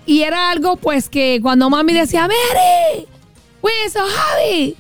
Y 0.06 0.22
era 0.22 0.50
algo, 0.50 0.76
pues, 0.76 1.10
que 1.10 1.38
cuando 1.42 1.68
mami 1.68 1.92
decía, 1.92 2.22
Mary, 2.22 3.06
Wilson, 3.60 4.06
Javi, 4.08 4.74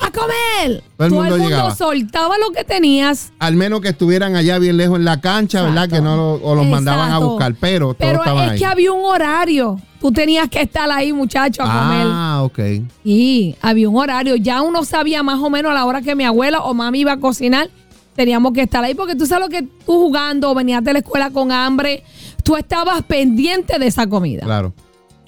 a 0.00 0.10
comer. 0.10 0.82
Todo 0.96 1.06
el 1.06 1.12
mundo 1.40 1.74
soltaba 1.74 2.36
lo 2.38 2.50
que 2.52 2.64
tenías. 2.64 3.32
Al 3.38 3.54
menos 3.56 3.80
que 3.80 3.88
estuvieran 3.90 4.34
allá 4.36 4.58
bien 4.58 4.76
lejos 4.76 4.98
en 4.98 5.04
la 5.04 5.20
cancha, 5.20 5.62
¿verdad? 5.62 5.88
Que 5.88 6.00
no 6.00 6.16
lo- 6.16 6.34
o 6.42 6.54
los 6.54 6.66
mandaban 6.66 7.10
a 7.12 7.18
buscar, 7.18 7.54
pero 7.60 7.94
Pero 7.94 8.22
es 8.24 8.28
ahí. 8.30 8.58
que 8.58 8.66
había 8.66 8.92
un 8.92 9.04
horario. 9.04 9.78
Tú 10.00 10.10
tenías 10.12 10.48
que 10.48 10.62
estar 10.62 10.90
ahí, 10.90 11.12
muchacho, 11.12 11.62
a 11.62 11.66
comer. 11.66 12.06
ah, 12.10 12.40
ok. 12.42 12.58
Y 13.04 13.54
había 13.60 13.88
un 13.88 13.96
horario. 13.98 14.36
Ya 14.36 14.62
uno 14.62 14.84
sabía 14.84 15.22
más 15.22 15.38
o 15.40 15.50
menos 15.50 15.70
a 15.72 15.74
la 15.74 15.84
hora 15.84 16.00
que 16.00 16.14
mi 16.14 16.24
abuela 16.24 16.60
o 16.62 16.72
mami 16.72 17.00
iba 17.00 17.12
a 17.12 17.20
cocinar. 17.20 17.68
Teníamos 18.16 18.52
que 18.52 18.62
estar 18.62 18.82
ahí 18.82 18.94
porque 18.94 19.14
tú 19.14 19.26
sabes 19.26 19.44
lo 19.44 19.50
que 19.50 19.62
tú 19.62 19.92
jugando, 19.92 20.54
venías 20.54 20.82
de 20.82 20.94
la 20.94 20.98
escuela 21.00 21.30
con 21.30 21.52
hambre. 21.52 22.02
Tú 22.42 22.56
estabas 22.56 23.02
pendiente 23.02 23.78
de 23.78 23.86
esa 23.86 24.06
comida. 24.06 24.42
Claro. 24.42 24.72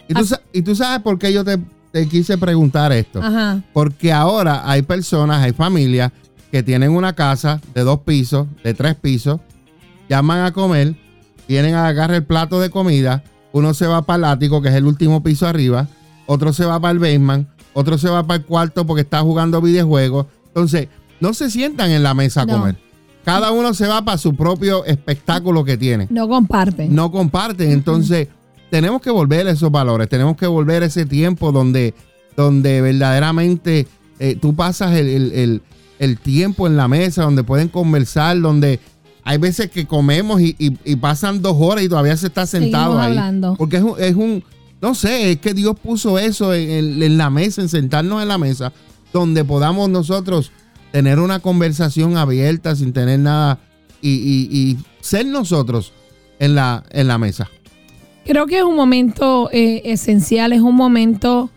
¿Y 0.08 0.14
tú, 0.14 0.26
y 0.52 0.62
tú 0.62 0.74
sabes 0.74 1.00
por 1.02 1.18
qué 1.18 1.32
yo 1.32 1.44
te, 1.44 1.58
te 1.92 2.08
quise 2.08 2.38
preguntar 2.38 2.90
esto? 2.92 3.22
Ajá. 3.22 3.62
Porque 3.72 4.12
ahora 4.12 4.62
hay 4.68 4.82
personas, 4.82 5.42
hay 5.42 5.52
familias 5.52 6.10
que 6.50 6.62
tienen 6.62 6.90
una 6.92 7.14
casa 7.14 7.60
de 7.74 7.82
dos 7.82 8.00
pisos, 8.00 8.46
de 8.64 8.74
tres 8.74 8.94
pisos, 8.96 9.40
llaman 10.08 10.40
a 10.44 10.52
comer, 10.52 10.94
vienen 11.48 11.74
a 11.74 11.86
agarrar 11.86 12.16
el 12.16 12.24
plato 12.24 12.60
de 12.60 12.70
comida, 12.70 13.22
uno 13.52 13.74
se 13.74 13.86
va 13.86 14.02
para 14.02 14.16
el 14.18 14.24
ático, 14.24 14.60
que 14.62 14.68
es 14.68 14.74
el 14.74 14.86
último 14.86 15.22
piso 15.22 15.46
arriba, 15.46 15.88
otro 16.26 16.52
se 16.52 16.64
va 16.64 16.80
para 16.80 16.92
el 16.92 16.98
basement, 16.98 17.48
otro 17.74 17.98
se 17.98 18.08
va 18.08 18.26
para 18.26 18.38
el 18.40 18.46
cuarto 18.46 18.86
porque 18.86 19.02
está 19.02 19.20
jugando 19.20 19.60
videojuegos. 19.60 20.26
Entonces, 20.48 20.88
no 21.20 21.32
se 21.34 21.50
sientan 21.50 21.90
en 21.90 22.02
la 22.02 22.14
mesa 22.14 22.42
a 22.42 22.46
No. 22.46 22.58
comer. 22.58 22.76
Cada 23.24 23.52
uno 23.52 23.72
se 23.72 23.86
va 23.86 24.04
para 24.04 24.18
su 24.18 24.34
propio 24.34 24.84
espectáculo 24.84 25.64
que 25.64 25.76
tiene 25.76 26.08
No 26.10 26.28
comparten. 26.28 26.94
no 26.94 27.10
comparten. 27.12 27.70
Entonces, 27.70 28.28
tenemos 28.72 29.02
que 29.02 29.10
volver 29.10 29.46
a 29.48 29.50
esos 29.50 29.70
valores, 29.70 30.08
tenemos 30.08 30.34
que 30.34 30.46
volver 30.46 30.82
a 30.82 30.86
ese 30.86 31.04
tiempo 31.04 31.52
donde, 31.52 31.92
donde 32.38 32.80
verdaderamente 32.80 33.86
eh, 34.18 34.34
tú 34.40 34.54
pasas 34.56 34.94
el, 34.96 35.08
el- 35.10 35.32
el- 35.32 35.62
el 35.98 36.18
tiempo 36.18 36.66
en 36.66 36.78
la 36.78 36.88
mesa, 36.88 37.22
donde 37.24 37.44
pueden 37.44 37.68
conversar, 37.68 38.40
donde 38.40 38.80
hay 39.24 39.36
veces 39.36 39.70
que 39.70 39.86
comemos 39.86 40.40
y, 40.40 40.56
y- 40.58 40.78
y 40.86 40.96
pasan 40.96 41.42
dos 41.42 41.54
horas 41.60 41.84
y 41.84 41.88
todavía 41.90 42.16
se 42.16 42.28
está 42.28 42.46
sentado 42.46 42.92
Seguimos 42.94 43.00
ahí. 43.02 43.10
hablando. 43.10 43.56
Porque 43.58 43.76
es 43.76 43.82
un, 43.82 43.94
es 43.98 44.14
un- 44.14 44.42
no 44.80 44.94
sé, 44.94 45.32
es 45.32 45.36
que 45.40 45.52
Dios 45.52 45.76
puso 45.78 46.18
eso 46.18 46.54
en, 46.54 46.70
en- 46.70 47.02
en 47.02 47.18
la 47.18 47.28
mesa, 47.28 47.60
en 47.60 47.68
sentarnos 47.68 48.22
en 48.22 48.28
la 48.28 48.38
mesa, 48.38 48.72
donde 49.12 49.44
podamos 49.44 49.90
nosotros 49.90 50.50
tener 50.92 51.18
una 51.18 51.40
conversación 51.40 52.16
abierta 52.16 52.74
sin 52.74 52.94
tener 52.94 53.18
nada 53.18 53.58
y, 54.00 54.12
y- 54.12 54.48
y 54.50 54.78
ser 55.02 55.26
nosotros 55.26 55.92
en 56.38 56.54
la, 56.54 56.84
en 56.90 57.06
la 57.06 57.18
mesa. 57.18 57.50
Creo 58.24 58.46
que 58.46 58.58
es 58.58 58.62
un 58.64 58.76
momento 58.76 59.48
eh, 59.52 59.82
esencial, 59.84 60.52
es 60.52 60.60
un 60.60 60.74
momento 60.76 61.50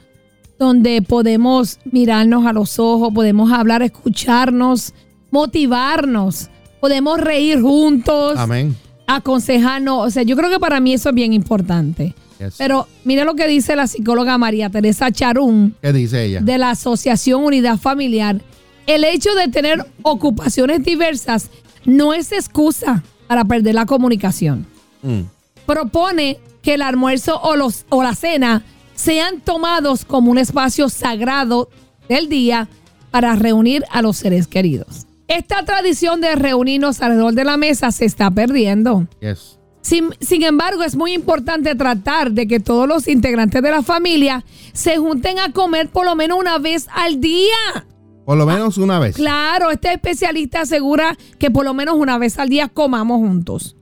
donde 0.57 1.01
podemos 1.01 1.79
mirarnos 1.85 2.45
a 2.45 2.53
los 2.53 2.79
ojos, 2.79 3.13
podemos 3.13 3.51
hablar, 3.51 3.81
escucharnos, 3.83 4.93
motivarnos, 5.31 6.49
podemos 6.79 7.19
reír 7.19 7.61
juntos, 7.61 8.37
Amén. 8.37 8.75
aconsejarnos. 9.07 10.07
O 10.07 10.09
sea, 10.09 10.23
yo 10.23 10.35
creo 10.35 10.49
que 10.49 10.59
para 10.59 10.79
mí 10.79 10.93
eso 10.93 11.09
es 11.09 11.15
bien 11.15 11.33
importante. 11.33 12.13
Yes. 12.39 12.55
Pero 12.57 12.87
mira 13.05 13.23
lo 13.23 13.35
que 13.35 13.47
dice 13.47 13.75
la 13.75 13.87
psicóloga 13.87 14.37
María 14.37 14.69
Teresa 14.69 15.09
Charún 15.09 15.73
¿Qué 15.81 15.93
dice 15.93 16.25
ella? 16.25 16.41
de 16.41 16.57
la 16.57 16.71
Asociación 16.71 17.43
Unidad 17.43 17.77
Familiar. 17.77 18.41
El 18.87 19.03
hecho 19.05 19.33
de 19.35 19.47
tener 19.47 19.85
ocupaciones 20.01 20.83
diversas 20.83 21.49
no 21.85 22.13
es 22.13 22.31
excusa 22.33 23.03
para 23.27 23.45
perder 23.45 23.75
la 23.75 23.85
comunicación 23.85 24.65
Mm. 25.01 25.21
Propone 25.65 26.39
que 26.61 26.75
el 26.75 26.81
almuerzo 26.81 27.39
o, 27.41 27.55
los, 27.55 27.85
o 27.89 28.03
la 28.03 28.15
cena 28.15 28.63
sean 28.95 29.41
tomados 29.41 30.05
como 30.05 30.31
un 30.31 30.37
espacio 30.37 30.89
sagrado 30.89 31.69
del 32.09 32.29
día 32.29 32.69
para 33.11 33.35
reunir 33.35 33.83
a 33.91 34.01
los 34.01 34.17
seres 34.17 34.47
queridos. 34.47 35.05
Esta 35.27 35.63
tradición 35.63 36.21
de 36.21 36.35
reunirnos 36.35 37.01
alrededor 37.01 37.33
de 37.33 37.43
la 37.43 37.57
mesa 37.57 37.91
se 37.91 38.05
está 38.05 38.29
perdiendo. 38.31 39.07
Yes. 39.19 39.59
Sin, 39.81 40.09
sin, 40.19 40.43
embargo, 40.43 40.83
es 40.83 40.95
muy 40.95 41.13
importante 41.13 41.75
tratar 41.75 42.31
de 42.31 42.47
que 42.47 42.59
todos 42.59 42.87
los 42.87 43.07
integrantes 43.07 43.61
de 43.61 43.69
la 43.69 43.83
familia 43.83 44.43
se 44.73 44.97
junten 44.97 45.37
a 45.39 45.51
comer 45.51 45.89
por 45.89 46.05
lo 46.05 46.15
menos 46.15 46.39
una 46.39 46.57
vez 46.57 46.87
al 46.91 47.21
día. 47.21 47.85
Por 48.25 48.37
lo 48.37 48.47
menos 48.47 48.77
una 48.79 48.97
vez. 48.97 49.15
Claro, 49.15 49.69
este 49.69 49.93
especialista 49.93 50.61
asegura 50.61 51.15
que 51.37 51.51
por 51.51 51.63
lo 51.63 51.75
menos 51.75 51.95
una 51.95 52.17
vez 52.17 52.39
al 52.39 52.49
día 52.49 52.69
comamos 52.69 53.19
juntos. 53.19 53.77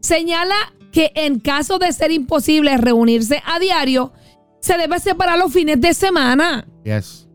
Señala 0.00 0.56
que 0.92 1.10
en 1.14 1.40
caso 1.40 1.78
de 1.78 1.90
ser 1.92 2.12
imposible 2.12 2.76
reunirse 2.76 3.42
a 3.44 3.58
diario, 3.58 4.12
se 4.60 4.76
debe 4.78 5.00
separar 5.00 5.38
los 5.38 5.52
fines 5.52 5.80
de 5.80 5.94
semana. 5.94 6.66
Yes. 6.84 7.28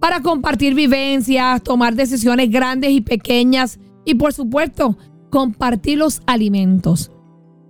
Para 0.00 0.20
compartir 0.20 0.74
vivencias, 0.74 1.62
tomar 1.62 1.94
decisiones 1.94 2.50
grandes 2.50 2.90
y 2.90 3.00
pequeñas 3.00 3.78
y 4.04 4.14
por 4.16 4.32
supuesto, 4.32 4.98
compartir 5.30 5.98
los 5.98 6.22
alimentos. 6.26 7.10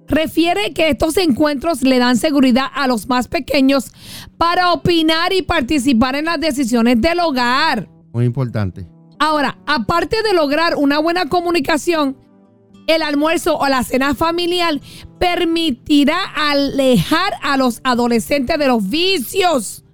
Refiere 0.07 0.73
que 0.73 0.91
estos 0.91 1.17
encuentros 1.17 1.83
le 1.83 1.99
dan 1.99 2.17
seguridad 2.17 2.67
a 2.75 2.87
los 2.87 3.09
más 3.09 3.29
pequeños 3.29 3.93
para 4.37 4.73
opinar 4.73 5.33
y 5.33 5.43
participar 5.43 6.15
en 6.15 6.27
las 6.27 6.41
decisiones 6.41 7.01
del 7.01 7.21
hogar. 7.21 7.89
Muy 8.13 8.27
importante. 8.27 8.87
Ahora, 9.19 9.59
aparte 9.67 10.23
de 10.23 10.35
lograr 10.35 10.77
una 10.77 10.99
buena 10.99 11.29
comunicación, 11.29 12.17
el 12.87 13.03
almuerzo 13.03 13.57
o 13.57 13.67
la 13.69 13.83
cena 13.83 14.15
familiar 14.15 14.81
permitirá 15.19 16.19
alejar 16.37 17.35
a 17.43 17.57
los 17.57 17.81
adolescentes 17.85 18.59
de 18.59 18.67
los 18.67 18.89
vicios. 18.89 19.85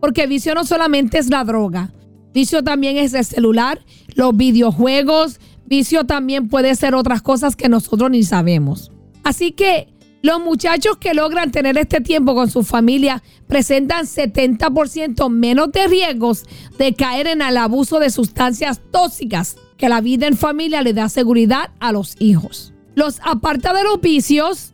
Porque 0.00 0.26
vicio 0.26 0.54
no 0.54 0.64
solamente 0.64 1.18
es 1.18 1.30
la 1.30 1.44
droga, 1.44 1.92
vicio 2.32 2.62
también 2.62 2.96
es 2.96 3.14
el 3.14 3.24
celular, 3.24 3.84
los 4.14 4.36
videojuegos, 4.36 5.40
vicio 5.66 6.04
también 6.04 6.48
puede 6.48 6.74
ser 6.74 6.94
otras 6.94 7.22
cosas 7.22 7.56
que 7.56 7.68
nosotros 7.68 8.10
ni 8.10 8.22
sabemos. 8.22 8.90
Así 9.22 9.52
que 9.52 9.94
los 10.24 10.40
muchachos 10.40 10.96
que 10.96 11.12
logran 11.12 11.50
tener 11.50 11.76
este 11.76 12.00
tiempo 12.00 12.34
con 12.34 12.50
su 12.50 12.64
familia 12.64 13.22
presentan 13.46 14.06
70% 14.06 15.28
menos 15.28 15.70
de 15.70 15.86
riesgos 15.86 16.44
de 16.78 16.94
caer 16.94 17.26
en 17.26 17.42
el 17.42 17.58
abuso 17.58 17.98
de 17.98 18.08
sustancias 18.08 18.80
tóxicas, 18.90 19.56
que 19.84 19.90
la 19.90 20.00
vida 20.00 20.26
en 20.26 20.34
familia 20.38 20.80
le 20.80 20.94
da 20.94 21.10
seguridad 21.10 21.68
a 21.78 21.92
los 21.92 22.16
hijos. 22.18 22.72
Los 22.94 23.20
aparta 23.22 23.74
de 23.74 23.84
los 23.84 24.00
vicios 24.00 24.72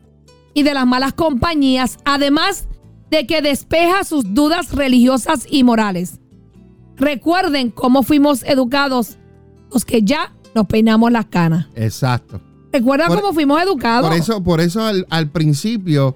y 0.54 0.62
de 0.62 0.72
las 0.72 0.86
malas 0.86 1.14
compañías, 1.14 1.98
además 2.04 2.68
de 3.10 3.26
que 3.26 3.42
despeja 3.42 4.04
sus 4.04 4.34
dudas 4.34 4.70
religiosas 4.70 5.48
y 5.50 5.64
morales. 5.64 6.20
Recuerden 6.96 7.72
cómo 7.72 8.04
fuimos 8.04 8.44
educados 8.44 9.18
los 9.74 9.84
que 9.84 10.02
ya 10.02 10.32
nos 10.54 10.66
peinamos 10.66 11.10
las 11.10 11.26
canas. 11.26 11.66
Exacto. 11.74 12.40
Recuerda 12.72 13.08
cómo 13.08 13.32
fuimos 13.32 13.60
educados. 13.60 14.08
Por 14.08 14.16
eso, 14.16 14.44
por 14.44 14.60
eso 14.60 14.84
al, 14.84 15.08
al 15.10 15.28
principio 15.32 16.14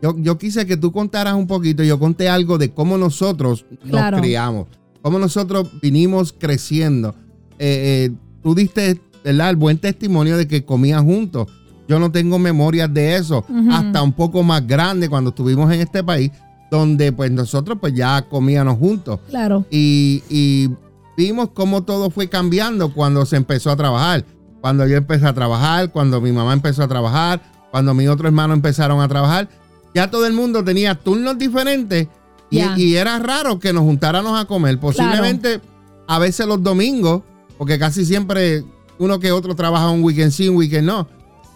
yo, 0.00 0.14
yo, 0.18 0.38
quise 0.38 0.66
que 0.66 0.76
tú 0.76 0.92
contaras 0.92 1.34
un 1.34 1.48
poquito. 1.48 1.82
Yo 1.82 1.98
conté 1.98 2.28
algo 2.28 2.58
de 2.58 2.70
cómo 2.70 2.96
nosotros 2.96 3.66
Claro. 3.90 4.18
nos 4.18 4.20
criamos, 4.20 4.68
cómo 5.02 5.18
nosotros 5.18 5.68
vinimos 5.82 6.32
creciendo. 6.32 7.16
Eh, 7.58 8.08
eh, 8.08 8.16
tú 8.46 8.54
diste 8.54 9.00
¿verdad? 9.24 9.50
el 9.50 9.56
buen 9.56 9.76
testimonio 9.78 10.36
de 10.36 10.46
que 10.46 10.64
comían 10.64 11.04
juntos. 11.04 11.48
Yo 11.88 11.98
no 11.98 12.12
tengo 12.12 12.38
memorias 12.38 12.94
de 12.94 13.16
eso. 13.16 13.44
Hasta 13.72 14.02
un 14.02 14.12
poco 14.12 14.44
más 14.44 14.64
grande 14.64 15.08
cuando 15.08 15.30
estuvimos 15.30 15.72
en 15.72 15.80
este 15.80 16.04
país, 16.04 16.30
donde 16.70 17.10
pues 17.10 17.32
nosotros 17.32 17.78
pues 17.80 17.92
ya 17.94 18.22
comíamos 18.22 18.78
juntos. 18.78 19.18
Claro. 19.28 19.64
Y, 19.68 20.22
y 20.30 20.70
vimos 21.16 21.48
cómo 21.54 21.82
todo 21.82 22.08
fue 22.08 22.28
cambiando 22.28 22.94
cuando 22.94 23.26
se 23.26 23.34
empezó 23.34 23.72
a 23.72 23.76
trabajar. 23.76 24.24
Cuando 24.60 24.86
yo 24.86 24.96
empecé 24.96 25.26
a 25.26 25.34
trabajar, 25.34 25.90
cuando 25.90 26.20
mi 26.20 26.30
mamá 26.30 26.52
empezó 26.52 26.84
a 26.84 26.88
trabajar, 26.88 27.42
cuando 27.72 27.94
mis 27.94 28.08
otros 28.08 28.28
hermanos 28.28 28.54
empezaron 28.54 29.00
a 29.00 29.08
trabajar. 29.08 29.48
Ya 29.92 30.08
todo 30.08 30.24
el 30.24 30.34
mundo 30.34 30.62
tenía 30.62 30.94
turnos 30.94 31.36
diferentes 31.36 32.06
y 32.48 32.94
era 32.94 33.18
raro 33.18 33.58
que 33.58 33.72
nos 33.72 33.82
juntáramos 33.82 34.40
a 34.40 34.44
comer. 34.44 34.78
Posiblemente 34.78 35.60
a 36.06 36.20
veces 36.20 36.46
los 36.46 36.62
domingos, 36.62 37.22
porque 37.58 37.78
casi 37.78 38.04
siempre 38.04 38.64
uno 38.98 39.18
que 39.18 39.32
otro 39.32 39.54
trabaja 39.54 39.90
un 39.90 40.02
weekend 40.02 40.32
sí, 40.32 40.48
un 40.48 40.56
weekend 40.56 40.86
no. 40.86 41.06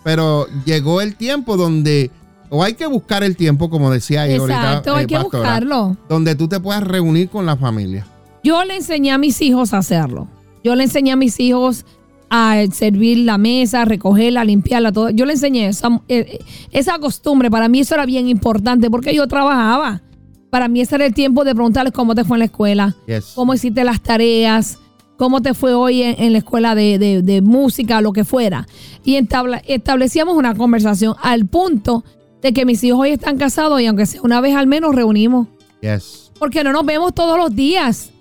Pero 0.05 0.47
llegó 0.65 1.01
el 1.01 1.15
tiempo 1.17 1.57
donde, 1.57 2.11
o 2.49 2.63
hay 2.65 2.75
que 2.75 2.87
buscar 2.87 3.23
el 3.23 3.37
tiempo, 3.37 3.69
como 3.71 3.91
decía 3.91 4.23
ahorita, 4.23 4.45
Exacto, 4.45 4.95
hay 4.97 5.05
eh, 5.05 5.07
que 5.07 5.15
pastora, 5.17 5.39
buscarlo. 5.43 5.97
donde 6.09 6.35
tú 6.35 6.49
te 6.49 6.59
puedas 6.61 6.83
reunir 6.83 7.29
con 7.29 7.45
la 7.47 7.57
familia. 7.57 8.07
Yo 8.43 8.65
le 8.65 8.77
enseñé 8.77 9.13
a 9.13 9.19
mis 9.19 9.41
hijos 9.43 9.75
a 9.75 9.79
hacerlo. 9.79 10.29
Yo 10.65 10.75
le 10.75 10.85
enseñé 10.85 11.13
a 11.13 11.17
mis 11.17 11.39
hijos 11.41 11.85
a 12.31 12.57
servir 12.73 13.19
la 13.19 13.37
mesa, 13.39 13.83
a 13.83 13.85
recogerla, 13.85 14.43
a 14.43 14.45
limpiarla, 14.45 14.93
todo. 14.93 15.11
Yo 15.11 15.27
le 15.27 15.33
enseñé 15.35 15.67
esa, 15.69 16.01
eh, 16.09 16.39
esa 16.71 16.99
costumbre. 16.99 17.51
Para 17.51 17.69
mí 17.69 17.81
eso 17.81 17.95
era 17.95 18.07
bien 18.07 18.29
importante 18.29 18.89
porque 18.89 19.15
yo 19.15 19.27
trabajaba. 19.27 20.01
Para 20.49 20.69
mí 20.69 20.81
ese 20.81 20.95
era 20.95 21.07
el 21.07 21.15
tiempo 21.15 21.45
de 21.45 21.55
preguntarles 21.55 21.93
cómo 21.93 22.15
te 22.15 22.25
fue 22.25 22.37
en 22.37 22.41
la 22.41 22.45
escuela, 22.47 22.97
Yes. 23.07 23.33
cómo 23.35 23.53
hiciste 23.55 23.85
las 23.85 24.01
tareas, 24.03 24.79
cómo 25.21 25.43
te 25.43 25.53
fue 25.53 25.75
hoy 25.75 26.03
en, 26.03 26.15
en 26.19 26.33
la 26.33 26.39
escuela 26.39 26.75
de, 26.75 26.99
de- 26.99 27.21
de 27.21 27.43
música, 27.43 28.01
lo 28.01 28.15
que 28.15 28.25
fuera. 28.25 28.67
Y 29.05 29.17
entabla- 29.17 29.61
establecíamos 29.67 30.35
una 30.35 30.55
conversación 30.55 31.15
al 31.23 31.45
punto 31.47 32.05
de 32.41 32.55
que 32.55 32.65
mis 32.65 32.83
hijos 32.85 33.01
hoy 33.01 33.11
están 33.11 33.37
casados 33.37 33.83
y 33.83 33.87
aunque 33.87 34.07
sea 34.07 34.23
una 34.23 34.41
vez 34.41 34.57
al 34.57 34.67
menos 34.67 34.95
reunimos 34.95 35.49
Yes. 35.83 36.33
porque 36.39 36.65
no 36.65 36.73
nos 36.73 36.87
vemos 36.87 37.13
todos 37.15 37.37
los 37.37 37.55
días, 37.55 38.13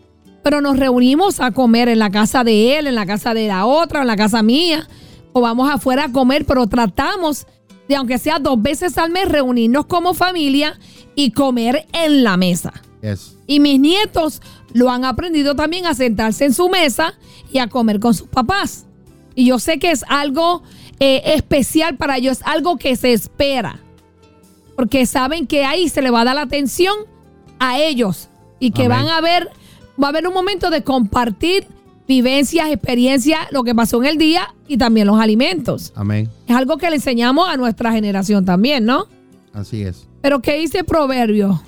pero 0.44 0.60
nos 0.60 0.78
reunimos 0.78 1.40
a 1.40 1.52
comer 1.52 1.88
en 1.88 2.00
la 2.00 2.10
casa 2.10 2.44
de 2.44 2.78
él, 2.78 2.86
en 2.88 2.96
la 2.96 3.06
casa 3.06 3.34
de 3.34 3.48
la 3.48 3.66
otra, 3.66 4.02
en 4.02 4.08
la 4.08 4.18
casa 4.18 4.44
mía, 4.44 4.86
o 5.32 5.40
vamos 5.40 5.70
afuera 5.72 6.04
a 6.06 6.12
comer, 6.12 6.44
pero 6.46 6.68
tratamos 6.68 7.48
de, 7.88 7.96
aunque 7.96 8.18
sea 8.18 8.40
dos 8.40 8.62
veces 8.62 8.98
al 8.98 9.10
mes, 9.12 9.30
reunirnos 9.30 9.86
como 9.86 10.14
familia 10.14 10.78
y 11.16 11.32
comer 11.32 11.86
en 11.94 12.26
la 12.26 12.36
mesa. 12.36 12.74
Yes. 13.02 13.38
Y 13.48 13.60
mis 13.60 13.80
nietos 13.80 14.42
lo 14.74 14.90
han 14.90 15.06
aprendido 15.06 15.56
también 15.56 15.86
a 15.86 15.94
sentarse 15.94 16.46
en 16.46 16.54
su 16.54 16.70
mesa 16.70 17.14
y 17.52 17.60
a 17.60 17.68
comer 17.68 18.00
con 18.00 18.14
sus 18.14 18.28
papás. 18.28 18.86
Y 19.36 19.46
yo 19.46 19.60
sé 19.60 19.80
que 19.80 19.92
es 19.92 20.04
algo 20.10 20.64
eh, 21.00 21.22
especial 21.36 21.96
para 21.96 22.18
ellos, 22.18 22.40
algo 22.44 22.78
que 22.78 22.96
se 22.96 23.14
espera. 23.14 23.80
Porque 24.76 25.06
saben 25.06 25.48
que 25.48 25.66
ahí 25.66 25.90
se 25.90 26.02
le 26.02 26.10
va 26.10 26.22
a 26.22 26.26
dar 26.26 26.36
la 26.36 26.42
atención 26.42 26.96
a 27.60 27.80
ellos 27.80 28.30
y 28.60 28.72
que 28.72 28.86
Amén. 28.86 29.06
van 29.06 29.08
a 29.10 29.22
ver, 29.22 29.50
va 30.02 30.08
a 30.08 30.10
haber 30.10 30.28
un 30.28 30.34
momento 30.34 30.70
de 30.70 30.84
compartir 30.84 31.68
vivencias, 32.08 32.70
experiencias, 32.72 33.40
lo 33.52 33.64
que 33.64 33.76
pasó 33.76 34.02
en 34.02 34.10
el 34.10 34.18
día 34.18 34.54
y 34.68 34.78
también 34.78 35.08
los 35.08 35.20
alimentos. 35.20 35.94
Amén. 35.96 36.30
Es 36.48 36.56
algo 36.56 36.78
que 36.78 36.90
le 36.90 36.96
enseñamos 36.96 37.48
a 37.48 37.56
nuestra 37.56 37.92
generación 37.92 38.46
también, 38.46 38.84
¿no? 38.84 39.06
Así 39.54 39.84
es. 39.84 40.08
Pero 40.22 40.42
¿qué 40.42 40.56
dice 40.58 40.84
Proverbio, 40.84 41.62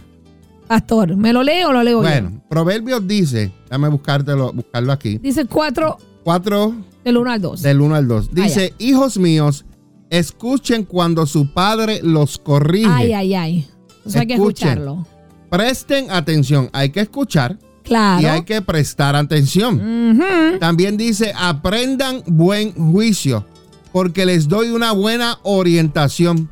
Pastor? 0.71 1.17
¿Me 1.17 1.33
lo 1.33 1.43
leo 1.43 1.67
o 1.67 1.73
lo 1.73 1.83
leo 1.83 2.01
yo? 2.01 2.07
Bueno, 2.07 2.41
Proverbios 2.49 3.05
dice, 3.05 3.51
déjame 3.65 3.89
buscártelo, 3.89 4.53
buscarlo 4.53 4.93
aquí. 4.93 5.17
Dice 5.17 5.43
4 5.43 5.97
4 6.23 6.75
del 7.03 7.17
1 7.17 7.29
al 7.31 7.41
2. 7.41 7.61
del 7.61 7.81
1 7.81 7.95
al 7.95 8.07
2. 8.07 8.33
Dice, 8.33 8.73
hijos 8.79 9.17
míos, 9.17 9.65
escuchen 10.09 10.85
cuando 10.85 11.25
su 11.25 11.51
padre 11.51 11.99
los 12.01 12.37
corrige. 12.37 12.87
Ay, 12.89 13.11
ay, 13.11 13.33
ay. 13.35 13.67
Entonces 13.97 14.21
hay 14.21 14.27
que 14.27 14.33
escucharlo. 14.35 15.05
Presten 15.49 16.09
atención. 16.09 16.69
Hay 16.71 16.91
que 16.91 17.01
escuchar 17.01 17.59
Claro. 17.83 18.21
y 18.21 18.25
hay 18.27 18.43
que 18.43 18.61
prestar 18.61 19.13
atención. 19.17 20.21
También 20.61 20.95
dice, 20.95 21.33
aprendan 21.37 22.23
buen 22.27 22.71
juicio, 22.71 23.45
porque 23.91 24.25
les 24.25 24.47
doy 24.47 24.69
una 24.69 24.93
buena 24.93 25.37
orientación. 25.43 26.49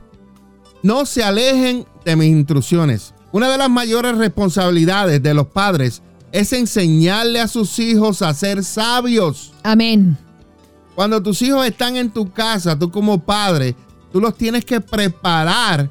No 0.83 1.05
se 1.05 1.23
alejen 1.23 1.85
de 2.03 2.17
mis 2.17 2.27
instrucciones. 2.27 3.13
Una 3.31 3.49
de 3.49 3.57
las 3.57 3.69
mayores 3.69 4.17
responsabilidades 4.17 5.21
de 5.21 5.33
los 5.33 5.47
padres 5.47 6.01
es 6.31 6.53
enseñarle 6.53 7.39
a 7.39 7.47
sus 7.47 7.77
hijos 7.79 8.21
a 8.21 8.33
ser 8.33 8.63
sabios. 8.63 9.53
Amén. 9.63 10.17
Cuando 10.95 11.21
tus 11.21 11.41
hijos 11.41 11.65
están 11.65 11.95
en 11.95 12.09
tu 12.09 12.31
casa, 12.31 12.77
tú 12.77 12.91
como 12.91 13.23
padre, 13.23 13.75
tú 14.11 14.19
los 14.19 14.35
tienes 14.35 14.65
que 14.65 14.81
preparar 14.81 15.89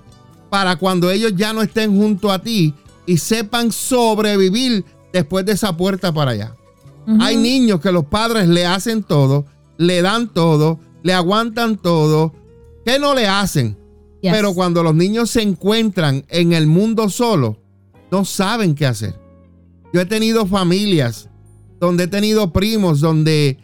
para 0.51 0.77
cuando 0.77 1.11
ellos 1.11 1.33
ya 1.37 1.53
no 1.53 1.63
estén 1.63 1.97
junto 1.97 2.31
a 2.31 2.41
ti 2.41 2.75
y 3.07 3.19
sepan 3.19 3.73
sobrevivir 3.73 4.85
después 5.13 5.47
de 5.47 5.53
esa 5.53 5.77
puerta 5.77 6.13
para 6.13 6.33
allá. 6.33 6.55
Hay 7.21 7.37
niños 7.37 7.81
que 7.81 7.91
los 7.91 8.05
padres 8.05 8.49
le 8.49 8.67
hacen 8.67 9.03
todo, 9.03 9.47
le 9.79 10.03
dan 10.03 10.29
todo, 10.29 10.79
le 11.03 11.15
aguantan 11.15 11.79
todo. 11.79 12.35
¿Qué 12.85 12.99
no 12.99 13.15
le 13.15 13.27
hacen? 13.27 13.78
Pero 14.23 14.55
cuando 14.55 14.83
los 14.83 14.95
niños 14.95 15.31
se 15.31 15.43
encuentran 15.43 16.25
en 16.29 16.53
el 16.53 16.67
mundo 16.67 17.09
solo, 17.09 17.61
no 18.11 18.25
saben 18.25 18.75
qué 18.75 18.87
hacer. 18.87 19.15
Yo 19.93 20.01
he 20.01 20.07
tenido 20.07 20.47
familias 20.47 21.29
donde 21.81 22.05
he 22.05 22.09
tenido 22.09 22.53
primos 22.53 23.01
donde, 23.01 23.59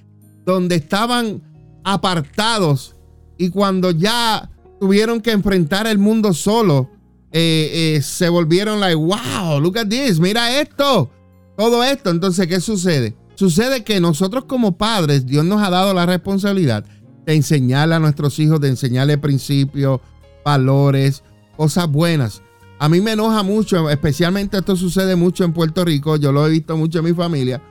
donde 0.46 0.76
estaban 0.76 1.42
apartados 1.82 2.94
y 3.36 3.50
cuando 3.50 3.90
ya 3.90 4.50
tuvieron 4.80 5.20
que 5.20 5.32
enfrentar 5.32 5.86
el 5.86 5.98
mundo 5.98 6.32
solo, 6.32 6.90
eh, 7.32 7.96
eh, 7.96 8.02
se 8.02 8.28
volvieron 8.28 8.78
like, 8.78 8.94
wow, 8.94 9.58
look 9.60 9.78
at 9.78 9.88
this, 9.88 10.20
mira 10.20 10.60
esto, 10.60 11.10
todo 11.56 11.82
esto. 11.82 12.10
Entonces, 12.10 12.46
¿qué 12.46 12.60
sucede? 12.60 13.16
Sucede 13.34 13.82
que 13.82 14.00
nosotros 14.00 14.44
como 14.44 14.76
padres, 14.76 15.26
Dios 15.26 15.44
nos 15.44 15.60
ha 15.60 15.70
dado 15.70 15.92
la 15.92 16.06
responsabilidad 16.06 16.84
de 17.26 17.34
enseñarle 17.34 17.96
a 17.96 17.98
nuestros 17.98 18.38
hijos, 18.38 18.60
de 18.60 18.68
enseñarle 18.68 19.18
principios, 19.18 20.00
valores, 20.44 21.24
cosas 21.56 21.90
buenas. 21.90 22.42
A 22.78 22.88
mí 22.88 23.00
me 23.00 23.12
enoja 23.12 23.42
mucho, 23.42 23.88
especialmente 23.88 24.58
esto 24.58 24.76
sucede 24.76 25.16
mucho 25.16 25.44
en 25.44 25.52
Puerto 25.52 25.84
Rico, 25.84 26.16
yo 26.16 26.32
lo 26.32 26.46
he 26.46 26.50
visto 26.50 26.76
mucho 26.76 26.98
en 26.98 27.04
mi 27.06 27.12
familia, 27.12 27.62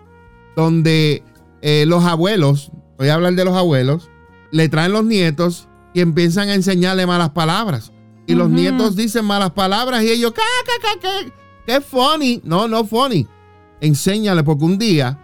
donde 0.55 1.23
eh, 1.61 1.85
los 1.87 2.03
abuelos, 2.03 2.71
voy 2.97 3.09
a 3.09 3.15
hablar 3.15 3.33
de 3.33 3.45
los 3.45 3.55
abuelos, 3.55 4.09
le 4.51 4.69
traen 4.69 4.91
los 4.91 5.03
nietos 5.03 5.67
y 5.93 6.01
empiezan 6.01 6.49
a 6.49 6.55
enseñarle 6.55 7.05
malas 7.05 7.31
palabras. 7.31 7.91
Y 8.25 8.35
los 8.35 8.49
nietos 8.49 8.95
dicen 8.95 9.25
malas 9.25 9.51
palabras 9.51 10.03
y 10.03 10.09
ellos, 10.09 10.33
¿qué, 10.33 10.41
qué, 10.65 10.99
qué, 10.99 11.33
qué, 11.65 11.81
funny? 11.81 12.39
No, 12.45 12.69
no 12.69 12.85
funny. 12.85 13.27
Enséñale 13.81 14.43
porque 14.43 14.63
un 14.63 14.77
día, 14.77 15.19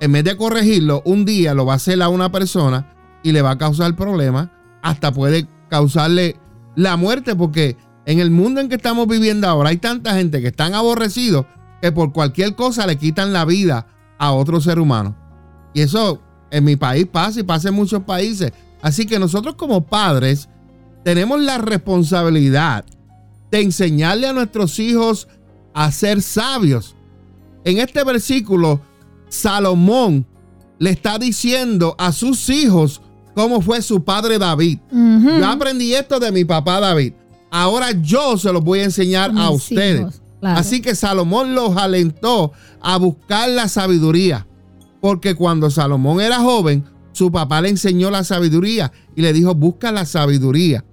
en 0.00 0.12
vez 0.12 0.24
de 0.24 0.36
corregirlo, 0.36 1.00
un 1.04 1.24
día 1.24 1.54
lo 1.54 1.64
va 1.64 1.74
a 1.74 1.76
hacer 1.76 2.02
a 2.02 2.08
una 2.08 2.32
persona 2.32 2.92
y 3.22 3.30
le 3.30 3.40
va 3.40 3.52
a 3.52 3.58
causar 3.58 3.94
problemas, 3.94 4.48
hasta 4.82 5.12
puede 5.12 5.46
causarle 5.70 6.36
la 6.76 6.96
muerte 6.96 7.34
porque 7.36 7.76
en 8.06 8.20
el 8.20 8.30
mundo 8.30 8.60
en 8.60 8.68
que 8.68 8.74
estamos 8.76 9.06
viviendo 9.06 9.48
ahora 9.48 9.70
hay 9.70 9.78
tanta 9.78 10.14
gente 10.14 10.40
que 10.40 10.48
están 10.48 10.74
aborrecidos 10.74 11.46
que 11.80 11.92
por 11.92 12.12
cualquier 12.12 12.54
cosa 12.54 12.86
le 12.86 12.96
quitan 12.96 13.32
la 13.32 13.44
vida 13.44 13.86
a 14.18 14.32
otro 14.32 14.60
ser 14.60 14.78
humano. 14.78 15.16
Y 15.74 15.82
eso 15.82 16.22
en 16.50 16.64
mi 16.64 16.76
país 16.76 17.06
pasa 17.06 17.40
y 17.40 17.42
pasa 17.42 17.68
en 17.68 17.74
muchos 17.74 18.02
países. 18.04 18.52
Así 18.80 19.06
que 19.06 19.18
nosotros 19.18 19.54
como 19.56 19.86
padres 19.86 20.48
tenemos 21.04 21.40
la 21.40 21.58
responsabilidad 21.58 22.84
de 23.50 23.60
enseñarle 23.60 24.28
a 24.28 24.32
nuestros 24.32 24.78
hijos 24.78 25.28
a 25.74 25.90
ser 25.92 26.22
sabios. 26.22 26.94
En 27.64 27.78
este 27.78 28.04
versículo, 28.04 28.80
Salomón 29.28 30.26
le 30.78 30.90
está 30.90 31.18
diciendo 31.18 31.94
a 31.98 32.12
sus 32.12 32.48
hijos 32.48 33.02
cómo 33.34 33.60
fue 33.60 33.82
su 33.82 34.04
padre 34.04 34.38
David. 34.38 34.78
Yo 34.90 35.46
aprendí 35.46 35.94
esto 35.94 36.18
de 36.20 36.32
mi 36.32 36.44
papá 36.44 36.80
David. 36.80 37.14
Ahora 37.50 37.92
yo 37.92 38.36
se 38.36 38.52
los 38.52 38.64
voy 38.64 38.80
a 38.80 38.84
enseñar 38.84 39.32
a, 39.36 39.50
ustedes. 39.50 40.20
Así 40.42 40.80
que 40.80 40.94
Salomón 40.94 41.54
los 41.54 41.76
alentó 41.76 42.52
a 42.80 42.96
buscar 42.96 43.48
la 43.48 43.68
sabiduría. 43.68 44.46
Porque 45.00 45.34
cuando 45.34 45.70
Salomón 45.70 46.20
era 46.20 46.40
joven, 46.40 46.84
su 47.12 47.30
papá 47.30 47.60
le 47.60 47.68
enseñó 47.68 48.10
la 48.10 48.24
sabiduría 48.24 48.90
y 49.14 49.22
le 49.22 49.32
dijo, 49.32 49.54
busca 49.54 49.92
la 49.92 50.06
sabiduría. 50.06 50.84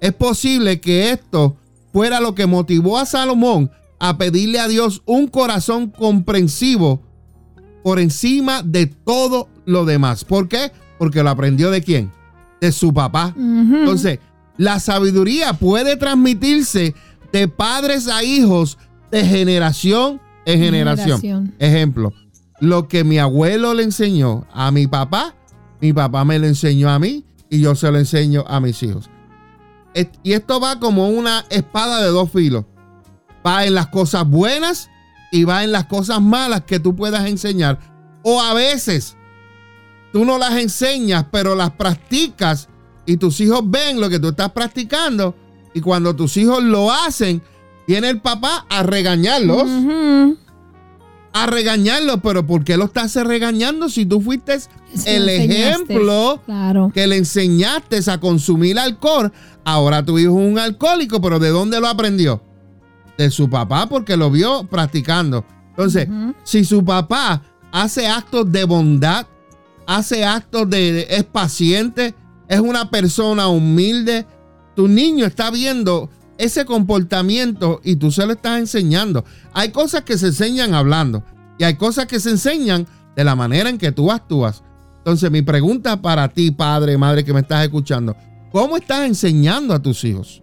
Es 0.00 0.12
posible 0.12 0.80
que 0.80 1.12
esto 1.12 1.56
fuera 1.92 2.20
lo 2.20 2.34
que 2.34 2.46
motivó 2.46 2.98
a 2.98 3.06
Salomón 3.06 3.70
a 3.98 4.16
pedirle 4.16 4.58
a 4.58 4.68
Dios 4.68 5.02
un 5.04 5.28
corazón 5.28 5.90
comprensivo 5.90 7.02
por 7.84 7.98
encima 7.98 8.62
de 8.62 8.86
todo 8.86 9.48
lo 9.64 9.84
demás. 9.84 10.24
¿Por 10.24 10.48
qué? 10.48 10.72
Porque 11.00 11.22
lo 11.22 11.30
aprendió 11.30 11.70
de 11.70 11.82
quién? 11.82 12.12
De 12.60 12.72
su 12.72 12.92
papá. 12.92 13.34
Entonces, 13.34 14.18
la 14.58 14.78
sabiduría 14.80 15.54
puede 15.54 15.96
transmitirse 15.96 16.94
de 17.32 17.48
padres 17.48 18.06
a 18.06 18.22
hijos 18.22 18.76
de 19.10 19.24
generación 19.24 20.20
en 20.44 20.60
generación. 20.60 21.54
Ejemplo, 21.58 22.12
lo 22.60 22.86
que 22.86 23.02
mi 23.02 23.18
abuelo 23.18 23.72
le 23.72 23.84
enseñó 23.84 24.46
a 24.52 24.70
mi 24.70 24.86
papá, 24.86 25.34
mi 25.80 25.94
papá 25.94 26.26
me 26.26 26.38
lo 26.38 26.46
enseñó 26.46 26.90
a 26.90 26.98
mí 26.98 27.24
y 27.48 27.60
yo 27.60 27.74
se 27.74 27.90
lo 27.90 27.98
enseño 27.98 28.44
a 28.46 28.60
mis 28.60 28.82
hijos. 28.82 29.08
Y 30.22 30.32
esto 30.34 30.60
va 30.60 30.78
como 30.78 31.08
una 31.08 31.46
espada 31.48 32.02
de 32.02 32.08
dos 32.08 32.30
filos. 32.30 32.66
Va 33.46 33.64
en 33.64 33.72
las 33.74 33.86
cosas 33.86 34.28
buenas 34.28 34.90
y 35.32 35.44
va 35.44 35.64
en 35.64 35.72
las 35.72 35.86
cosas 35.86 36.20
malas 36.20 36.64
que 36.66 36.78
tú 36.78 36.94
puedas 36.94 37.26
enseñar. 37.26 37.78
O 38.22 38.42
a 38.42 38.52
veces 38.52 39.16
tú 40.12 40.24
no 40.24 40.38
las 40.38 40.56
enseñas, 40.56 41.26
pero 41.30 41.54
las 41.54 41.70
practicas 41.72 42.68
y 43.06 43.16
tus 43.16 43.40
hijos 43.40 43.62
ven 43.64 44.00
lo 44.00 44.08
que 44.08 44.18
tú 44.18 44.28
estás 44.28 44.52
practicando. 44.52 45.34
Y 45.74 45.80
cuando 45.80 46.16
tus 46.16 46.36
hijos 46.36 46.62
lo 46.62 46.92
hacen, 46.92 47.42
viene 47.86 48.10
el 48.10 48.20
papá 48.20 48.66
a 48.68 48.82
regañarlos 48.82 49.66
a 51.32 51.46
regañarlo, 51.46 52.20
pero 52.20 52.46
¿por 52.46 52.64
qué 52.64 52.76
lo 52.76 52.86
estás 52.86 53.14
regañando 53.14 53.88
si 53.88 54.04
tú 54.04 54.20
fuiste 54.20 54.58
el 55.06 55.28
ejemplo 55.28 56.40
que 56.92 57.06
le 57.06 57.16
enseñaste 57.18 58.00
a 58.10 58.18
consumir 58.18 58.78
alcohol? 58.78 59.32
Ahora 59.64 60.04
tu 60.04 60.18
hijo 60.18 60.40
es 60.40 60.50
un 60.50 60.58
alcohólico, 60.58 61.20
pero 61.20 61.38
¿de 61.38 61.50
dónde 61.50 61.80
lo 61.80 61.88
aprendió? 61.88 62.42
De 63.16 63.30
su 63.30 63.48
papá 63.48 63.88
porque 63.88 64.16
lo 64.16 64.30
vio 64.30 64.64
practicando. 64.64 65.44
Entonces, 65.70 66.08
si 66.42 66.64
su 66.64 66.84
papá 66.84 67.42
hace 67.70 68.08
actos 68.08 68.50
de 68.50 68.64
bondad, 68.64 69.26
hace 69.96 70.24
actos 70.24 70.70
de, 70.70 71.08
es 71.10 71.24
paciente, 71.24 72.14
es 72.48 72.60
una 72.60 72.90
persona 72.90 73.48
humilde, 73.48 74.24
tu 74.76 74.86
niño 74.86 75.26
está 75.26 75.50
viendo 75.50 76.08
ese 76.38 76.64
comportamiento 76.64 77.80
y 77.82 77.96
tú 77.96 78.12
se 78.12 78.24
lo 78.24 78.34
estás 78.34 78.60
enseñando. 78.60 79.24
Hay 79.52 79.70
cosas 79.70 80.02
que 80.02 80.16
se 80.16 80.28
enseñan 80.28 80.74
hablando 80.74 81.24
y 81.58 81.64
hay 81.64 81.74
cosas 81.74 82.06
que 82.06 82.20
se 82.20 82.30
enseñan 82.30 82.86
de 83.16 83.24
la 83.24 83.34
manera 83.34 83.68
en 83.68 83.78
que 83.78 83.90
tú 83.90 84.12
actúas. 84.12 84.62
Entonces 84.98 85.28
mi 85.28 85.42
pregunta 85.42 86.00
para 86.00 86.28
ti, 86.28 86.52
padre, 86.52 86.96
madre 86.96 87.24
que 87.24 87.34
me 87.34 87.40
estás 87.40 87.64
escuchando, 87.64 88.14
¿cómo 88.52 88.76
estás 88.76 89.06
enseñando 89.06 89.74
a 89.74 89.82
tus 89.82 90.04
hijos? 90.04 90.40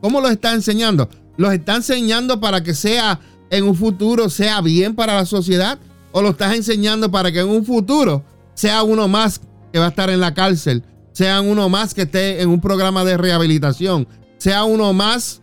¿Cómo 0.00 0.20
los 0.20 0.30
estás 0.30 0.54
enseñando? 0.54 1.08
¿Los 1.36 1.52
estás 1.52 1.78
enseñando 1.78 2.38
para 2.38 2.62
que 2.62 2.72
sea 2.72 3.18
en 3.50 3.64
un 3.64 3.74
futuro, 3.74 4.30
sea 4.30 4.60
bien 4.60 4.94
para 4.94 5.16
la 5.16 5.26
sociedad? 5.26 5.80
¿O 6.12 6.22
lo 6.22 6.30
estás 6.30 6.54
enseñando 6.54 7.10
para 7.10 7.30
que 7.30 7.40
en 7.40 7.48
un 7.48 7.64
futuro 7.64 8.24
sea 8.54 8.82
uno 8.82 9.08
más 9.08 9.40
que 9.72 9.78
va 9.78 9.86
a 9.86 9.88
estar 9.88 10.10
en 10.10 10.20
la 10.20 10.34
cárcel? 10.34 10.82
Sea 11.12 11.40
uno 11.40 11.68
más 11.68 11.94
que 11.94 12.02
esté 12.02 12.40
en 12.42 12.48
un 12.48 12.60
programa 12.60 13.04
de 13.04 13.16
rehabilitación, 13.16 14.06
sea 14.38 14.64
uno 14.64 14.92
más 14.92 15.42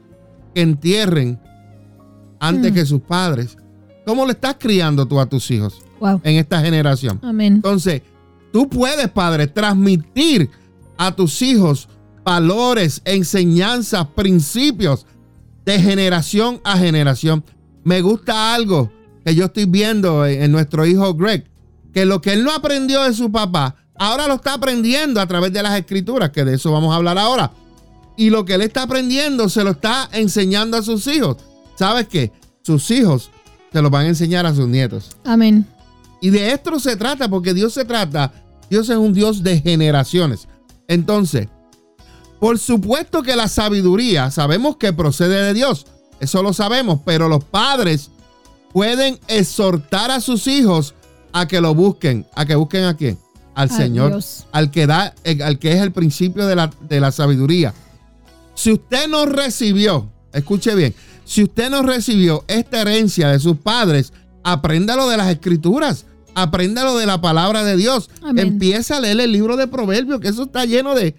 que 0.53 0.61
entierren 0.61 1.39
antes 2.39 2.71
mm. 2.71 2.75
que 2.75 2.85
sus 2.85 3.01
padres. 3.01 3.57
¿Cómo 4.05 4.25
le 4.25 4.33
estás 4.33 4.55
criando 4.59 5.05
tú 5.05 5.19
a 5.19 5.25
tus 5.25 5.49
hijos 5.51 5.81
en 6.23 6.35
esta 6.37 6.61
generación? 6.61 7.19
Amén. 7.23 7.55
Entonces, 7.55 8.03
tú 8.53 8.69
puedes, 8.69 9.09
padre, 9.09 9.47
transmitir 9.47 10.49
a 10.97 11.13
tus 11.15 11.41
hijos 11.41 11.89
valores, 12.23 13.01
enseñanzas, 13.05 14.07
principios 14.15 15.05
de 15.65 15.79
generación 15.79 16.61
a 16.63 16.77
generación. 16.77 17.43
Me 17.83 18.01
gusta 18.01 18.53
algo 18.53 18.91
que 19.25 19.35
yo 19.35 19.45
estoy 19.45 19.65
viendo 19.65 20.25
en, 20.25 20.43
en 20.43 20.51
nuestro 20.51 20.85
hijo 20.85 21.13
Greg, 21.15 21.43
que 21.93 22.05
lo 22.05 22.21
que 22.21 22.31
él 22.33 22.45
no 22.45 22.53
aprendió 22.53 23.03
de 23.03 23.13
su 23.13 23.31
papá, 23.31 23.75
ahora 23.97 24.27
lo 24.27 24.35
está 24.35 24.53
aprendiendo 24.53 25.19
a 25.19 25.27
través 25.27 25.51
de 25.51 25.63
las 25.63 25.77
escrituras, 25.77 26.29
que 26.29 26.45
de 26.45 26.55
eso 26.55 26.71
vamos 26.71 26.93
a 26.93 26.97
hablar 26.97 27.17
ahora 27.17 27.51
y 28.17 28.29
lo 28.29 28.45
que 28.45 28.53
él 28.53 28.61
está 28.61 28.83
aprendiendo 28.83 29.49
se 29.49 29.63
lo 29.63 29.71
está 29.71 30.09
enseñando 30.11 30.77
a 30.77 30.81
sus 30.81 31.05
hijos. 31.07 31.37
¿Sabes 31.75 32.07
qué? 32.07 32.31
Sus 32.61 32.89
hijos 32.91 33.29
se 33.71 33.81
lo 33.81 33.89
van 33.89 34.05
a 34.05 34.09
enseñar 34.09 34.45
a 34.45 34.55
sus 34.55 34.67
nietos. 34.67 35.17
Amén. 35.25 35.65
Y 36.21 36.29
de 36.29 36.51
esto 36.51 36.79
se 36.79 36.95
trata, 36.95 37.29
porque 37.29 37.53
Dios 37.53 37.73
se 37.73 37.85
trata, 37.85 38.31
Dios 38.69 38.89
es 38.89 38.97
un 38.97 39.13
Dios 39.13 39.43
de 39.43 39.59
generaciones. 39.59 40.47
Entonces, 40.87 41.49
por 42.39 42.57
supuesto 42.57 43.21
que 43.21 43.35
la 43.35 43.47
sabiduría 43.47 44.31
sabemos 44.31 44.77
que 44.77 44.93
procede 44.93 45.43
de 45.43 45.53
Dios, 45.53 45.85
eso 46.19 46.41
lo 46.41 46.53
sabemos, 46.53 47.01
pero 47.05 47.27
los 47.27 47.43
padres 47.43 48.11
pueden 48.75 49.17
exhortar 49.29 50.11
a 50.11 50.19
sus 50.19 50.47
hijos 50.47 50.95
a 51.31 51.47
que 51.47 51.61
lo 51.61 51.73
busquen, 51.73 52.25
a 52.35 52.45
que 52.45 52.55
busquen 52.55 52.83
a 52.83 52.97
quién, 52.97 53.17
al 53.53 53.69
Señor, 53.71 54.19
al 54.51 54.69
que 54.69 54.85
da, 54.85 55.15
al 55.45 55.59
que 55.59 55.71
es 55.71 55.81
el 55.81 55.93
principio 55.93 56.45
de 56.45 56.57
la, 56.57 56.69
de 56.81 56.99
la 56.99 57.13
sabiduría. 57.13 57.73
Si 58.53 58.73
usted 58.73 59.07
no 59.07 59.27
recibió, 59.27 60.11
escuche 60.33 60.75
bien, 60.75 60.93
si 61.23 61.43
usted 61.43 61.69
no 61.69 61.83
recibió 61.83 62.43
esta 62.49 62.81
herencia 62.81 63.29
de 63.29 63.39
sus 63.39 63.55
padres, 63.55 64.11
apréndalo 64.43 65.07
de 65.07 65.15
las 65.15 65.29
escrituras, 65.29 66.05
apréndalo 66.33 66.97
de 66.97 67.05
la 67.05 67.21
palabra 67.21 67.63
de 67.63 67.77
Dios. 67.77 68.09
Empieza 68.35 68.97
a 68.97 68.99
leer 68.99 69.21
el 69.21 69.31
libro 69.31 69.55
de 69.55 69.67
Proverbios, 69.67 70.19
que 70.19 70.27
eso 70.27 70.43
está 70.43 70.65
lleno 70.65 70.95
de, 70.95 71.15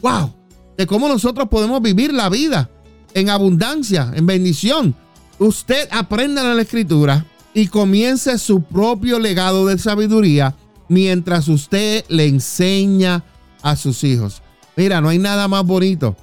wow, 0.00 0.32
de 0.78 0.86
cómo 0.86 1.06
nosotros 1.08 1.50
podemos 1.50 1.82
vivir 1.82 2.14
la 2.14 2.30
vida 2.30 2.70
en 3.12 3.28
abundancia, 3.28 4.10
en 4.14 4.24
bendición. 4.24 4.96
Usted 5.38 5.88
aprenda 5.90 6.42
la 6.42 6.62
escritura 6.62 7.26
y 7.52 7.68
comience 7.68 8.38
su 8.38 8.62
propio 8.62 9.18
legado 9.18 9.66
de 9.66 9.78
sabiduría 9.78 10.54
mientras 10.88 11.48
usted 11.48 12.04
le 12.08 12.26
enseña 12.26 13.24
a 13.62 13.76
sus 13.76 14.04
hijos. 14.04 14.42
Mira, 14.76 15.00
no 15.00 15.08
hay 15.08 15.18
nada 15.18 15.48
más 15.48 15.64
bonito 15.64 16.16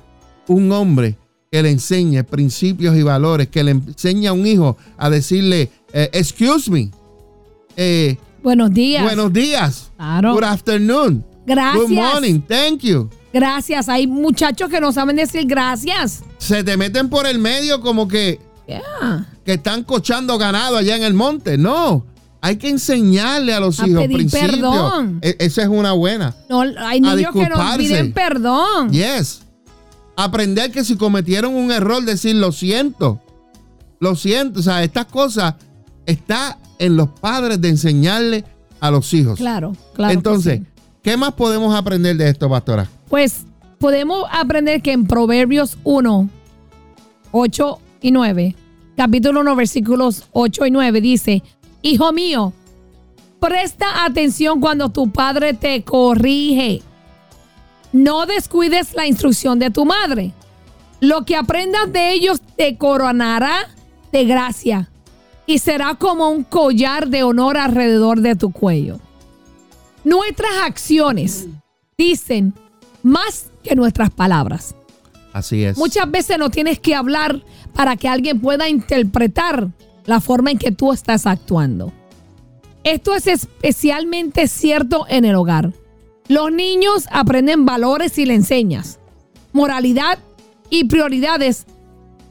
un 0.48 0.72
hombre 0.72 1.18
que 1.52 1.62
le 1.62 1.72
enseñe 1.72 2.24
principios 2.24 2.96
y 2.96 3.04
valores, 3.04 3.48
que 3.50 3.64
le 3.64 3.72
enseñe 3.72 4.28
a 4.28 4.34
un 4.34 4.46
hijo 4.46 4.78
a 4.98 5.10
decirle, 5.10 5.70
eh, 5.94 6.10
excuse 6.14 6.70
me. 6.70 6.92
Eh, 7.76 8.18
buenos 8.42 8.74
días. 8.74 9.04
Buenos 9.04 9.34
días. 9.34 9.92
Good 9.98 10.44
afternoon. 10.44 11.26
Gracias. 11.46 11.88
Good 11.88 11.92
morning. 11.92 12.40
Thank 12.42 12.82
you. 12.82 13.10
Gracias. 13.34 13.90
Hay 13.90 14.08
muchachos 14.08 14.70
que 14.70 14.80
no 14.80 14.92
saben 14.92 15.16
decir 15.16 15.46
gracias. 15.46 16.24
Se 16.38 16.64
te 16.64 16.78
meten 16.78 17.10
por 17.10 17.26
el 17.26 17.40
medio 17.40 17.82
como 17.82 18.08
que, 18.08 18.40
Yeah. 18.68 19.28
que 19.44 19.54
están 19.54 19.84
cochando 19.84 20.38
ganado 20.38 20.78
allá 20.78 20.96
en 20.96 21.04
el 21.04 21.14
monte. 21.14 21.58
No. 21.58 22.06
Hay 22.42 22.56
que 22.58 22.70
enseñarle 22.70 23.54
a 23.54 23.60
los 23.60 23.80
A 23.80 23.88
hijos 23.88 24.02
pedir 24.02 24.18
principios. 24.18 24.52
perdón. 24.52 25.20
E- 25.22 25.36
esa 25.40 25.62
es 25.62 25.68
una 25.68 25.92
buena. 25.92 26.36
No, 26.50 26.62
hay 26.62 27.00
niños 27.02 27.34
que 27.34 27.50
nos 27.50 27.78
piden 27.78 28.14
perdón. 28.14 28.92
Yes. 28.92 29.42
Aprender 30.16 30.72
que 30.72 30.84
si 30.84 30.96
cometieron 30.96 31.54
un 31.54 31.72
error, 31.72 32.04
decir 32.04 32.36
lo 32.36 32.52
siento. 32.52 33.22
Lo 34.00 34.16
siento. 34.16 34.60
O 34.60 34.64
sea, 34.64 34.84
estas 34.84 35.06
cosas 35.06 35.56
está 36.06 36.58
en 36.80 36.96
los 36.98 37.10
padres 37.10 37.62
de 37.62 37.70
enseñarle 37.70 38.44
a 38.80 38.90
los 38.90 39.14
hijos. 39.14 39.38
Claro, 39.38 39.76
claro. 39.94 40.14
Entonces, 40.14 40.60
sí. 40.62 40.66
¿qué 41.04 41.18
más 41.18 41.34
podemos 41.34 41.76
aprender 41.76 42.18
de 42.18 42.30
esto, 42.30 42.50
pastora? 42.50 42.88
Pues 43.10 43.42
podemos 43.78 44.26
aprender 44.32 44.82
que 44.82 44.92
en 44.94 45.06
Proverbios 45.06 45.78
1, 45.84 46.30
8 47.32 47.80
y 48.02 48.12
9, 48.12 48.56
capítulo 48.98 49.42
1, 49.42 49.56
versículos 49.56 50.28
8 50.32 50.66
y 50.66 50.72
9, 50.72 51.02
dice, 51.02 51.44
Hijo 51.82 52.12
mío, 52.12 52.54
presta 53.40 54.06
atención 54.06 54.60
cuando 54.60 54.90
tu 54.90 55.12
padre 55.12 55.54
te 55.54 55.84
corrige. 55.84 56.82
No 57.94 58.26
descuides 58.26 58.94
la 58.94 59.08
instrucción 59.08 59.60
de 59.60 59.70
tu 59.70 59.86
madre. 59.86 60.32
Lo 61.00 61.26
que 61.26 61.36
aprendas 61.36 61.92
de 61.92 62.14
ellos 62.14 62.42
te 62.56 62.78
coronará 62.78 63.68
de 64.12 64.26
gracia 64.26 64.90
y 65.46 65.60
será 65.60 65.96
como 65.96 66.30
un 66.30 66.44
collar 66.44 67.08
de 67.10 67.24
honor 67.24 67.58
alrededor 67.58 68.22
de 68.22 68.36
tu 68.36 68.52
cuello. 68.52 69.00
Nuestras 70.04 70.52
acciones 70.64 71.48
dicen 71.98 72.54
más 73.04 73.52
que 73.64 73.76
nuestras 73.76 74.10
palabras. 74.10 74.76
Así 75.34 75.64
es. 75.64 75.78
Muchas 75.78 76.10
veces 76.10 76.38
no 76.38 76.50
tienes 76.50 76.80
que 76.80 76.96
hablar 76.96 77.44
para 77.74 77.96
que 77.96 78.08
alguien 78.08 78.40
pueda 78.40 78.70
interpretar 78.70 79.70
la 80.06 80.20
forma 80.20 80.52
en 80.52 80.58
que 80.58 80.72
tú 80.72 80.92
estás 80.92 81.26
actuando. 81.26 81.92
Esto 82.84 83.16
es 83.16 83.28
especialmente 83.28 84.48
cierto 84.48 85.06
en 85.08 85.26
el 85.26 85.36
hogar. 85.36 85.72
Los 86.28 86.52
niños 86.52 87.06
aprenden 87.12 87.66
valores 87.66 88.18
y 88.18 88.26
le 88.26 88.36
enseñas, 88.36 89.00
moralidad 89.54 90.18
y 90.70 90.86
prioridades 90.86 91.66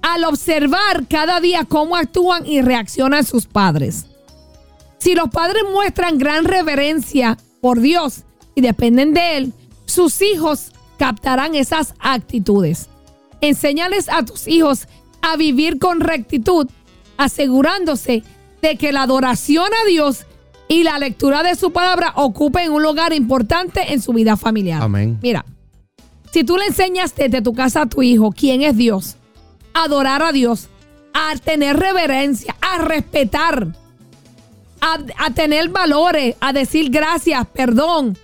al 0.02 0.24
observar 0.24 1.06
cada 1.08 1.40
día 1.40 1.64
cómo 1.64 1.96
actúan 1.96 2.46
y 2.46 2.62
reaccionan 2.62 3.24
sus 3.24 3.46
padres. 3.46 4.06
Si 4.98 5.14
los 5.14 5.28
padres 5.30 5.62
muestran 5.70 6.18
gran 6.18 6.44
reverencia 6.44 7.38
por 7.60 7.80
Dios 7.80 8.24
y 8.54 8.60
dependen 8.60 9.14
de 9.14 9.36
Él, 9.36 9.52
sus 9.84 10.20
hijos 10.22 10.72
captarán 10.98 11.54
esas 11.54 11.94
actitudes. 11.98 12.88
Enséñales 13.40 14.08
a 14.08 14.24
tus 14.24 14.46
hijos 14.46 14.86
a 15.22 15.36
vivir 15.36 15.78
con 15.78 16.00
rectitud, 16.00 16.68
asegurándose 17.16 18.22
de 18.62 18.76
que 18.76 18.92
la 18.92 19.02
adoración 19.02 19.66
a 19.82 19.88
Dios 19.88 20.26
y 20.68 20.84
la 20.84 20.98
lectura 20.98 21.42
de 21.42 21.56
su 21.56 21.72
palabra 21.72 22.12
ocupen 22.16 22.70
un 22.70 22.82
lugar 22.82 23.12
importante 23.12 23.92
en 23.92 24.00
su 24.00 24.12
vida 24.12 24.36
familiar. 24.36 24.82
Amén. 24.82 25.18
Mira, 25.22 25.44
si 26.30 26.44
tú 26.44 26.56
le 26.56 26.66
enseñas 26.66 27.14
desde 27.14 27.42
tu 27.42 27.54
casa 27.54 27.82
a 27.82 27.86
tu 27.86 28.02
hijo 28.02 28.30
quién 28.30 28.62
es 28.62 28.76
Dios, 28.76 29.16
a 29.74 29.84
adorar 29.84 30.22
a 30.22 30.32
Dios, 30.32 30.68
a 31.12 31.36
tener 31.38 31.76
reverencia, 31.76 32.54
a 32.60 32.78
respetar, 32.78 33.68
a, 34.80 34.98
a 35.18 35.30
tener 35.32 35.68
valores, 35.70 36.36
a 36.40 36.52
decir 36.52 36.90
gracias, 36.90 37.46
perdón, 37.48 38.16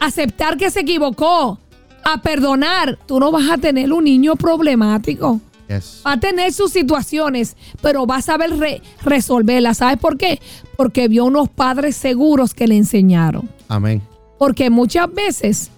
aceptar 0.00 0.56
que 0.56 0.70
se 0.70 0.80
equivocó, 0.80 1.58
a 2.04 2.22
perdonar, 2.22 2.98
tú 3.06 3.20
no 3.20 3.30
vas 3.30 3.50
a 3.50 3.58
tener 3.58 3.92
un 3.92 4.04
niño 4.04 4.36
problemático. 4.36 5.40
Yes. 5.68 6.02
Va 6.06 6.12
a 6.12 6.20
tener 6.20 6.52
sus 6.52 6.70
situaciones, 6.72 7.56
pero 7.80 8.06
va 8.06 8.16
a 8.16 8.22
saber 8.22 8.58
re- 8.58 8.82
resolverlas. 9.02 9.78
¿Sabes 9.78 9.98
por 9.98 10.18
qué? 10.18 10.40
Porque 10.76 11.08
vio 11.08 11.24
unos 11.24 11.48
padres 11.48 11.96
seguros 11.96 12.52
que 12.54 12.66
le 12.68 12.76
enseñaron. 12.76 13.48
Amén. 13.68 14.02
Porque 14.38 14.68
muchas 14.68 15.12
veces 15.12 15.70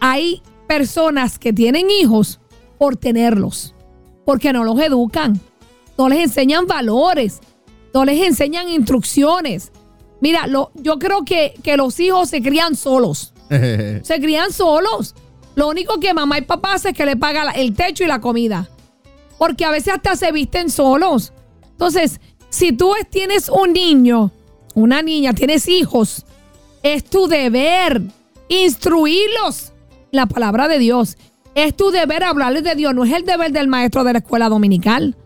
hay 0.00 0.42
personas 0.66 1.38
que 1.38 1.52
tienen 1.52 1.88
hijos 1.90 2.40
por 2.78 2.96
tenerlos, 2.96 3.74
porque 4.24 4.52
no 4.52 4.64
los 4.64 4.80
educan, 4.80 5.38
no 5.98 6.08
les 6.08 6.20
enseñan 6.20 6.66
valores, 6.66 7.40
no 7.92 8.04
les 8.04 8.20
enseñan 8.26 8.68
instrucciones. 8.68 9.70
Mira, 10.20 10.46
lo- 10.46 10.70
yo 10.76 10.98
creo 10.98 11.24
que, 11.24 11.54
que 11.62 11.76
los 11.76 12.00
hijos 12.00 12.30
se 12.30 12.40
crían 12.40 12.74
solos, 12.76 13.34
se 13.50 14.20
crían 14.20 14.52
solos. 14.52 15.14
Lo 15.54 15.68
único 15.68 16.00
que 16.00 16.14
mamá 16.14 16.38
y 16.38 16.42
papá 16.42 16.74
hace 16.74 16.90
es 16.90 16.96
que 16.96 17.04
le 17.04 17.16
paga 17.16 17.44
la- 17.44 17.52
el 17.52 17.74
techo 17.74 18.04
y 18.04 18.06
la 18.06 18.20
comida, 18.20 18.70
porque 19.42 19.64
a 19.64 19.72
veces 19.72 19.92
hasta 19.94 20.14
se 20.14 20.30
visten 20.30 20.70
solos. 20.70 21.32
Entonces, 21.72 22.20
si 22.48 22.70
tú 22.70 22.94
es- 22.94 23.10
tienes 23.10 23.48
un 23.48 23.72
niño, 23.72 24.30
una 24.76 25.02
niña, 25.02 25.32
tienes 25.32 25.66
hijos, 25.66 26.24
es 26.84 27.02
tu 27.02 27.26
deber 27.26 28.02
instruirlos 28.48 29.72
la 30.12 30.26
palabra 30.26 30.68
de 30.68 30.78
Dios. 30.78 31.18
Es 31.56 31.76
tu 31.76 31.90
deber 31.90 32.22
hablarles 32.22 32.62
de 32.62 32.76
Dios, 32.76 32.94
no 32.94 33.02
es 33.04 33.12
el 33.12 33.24
deber 33.24 33.50
del 33.50 33.66
maestro 33.66 34.04
de 34.04 34.12
la 34.12 34.20
escuela 34.20 34.48
dominical. 34.48 35.16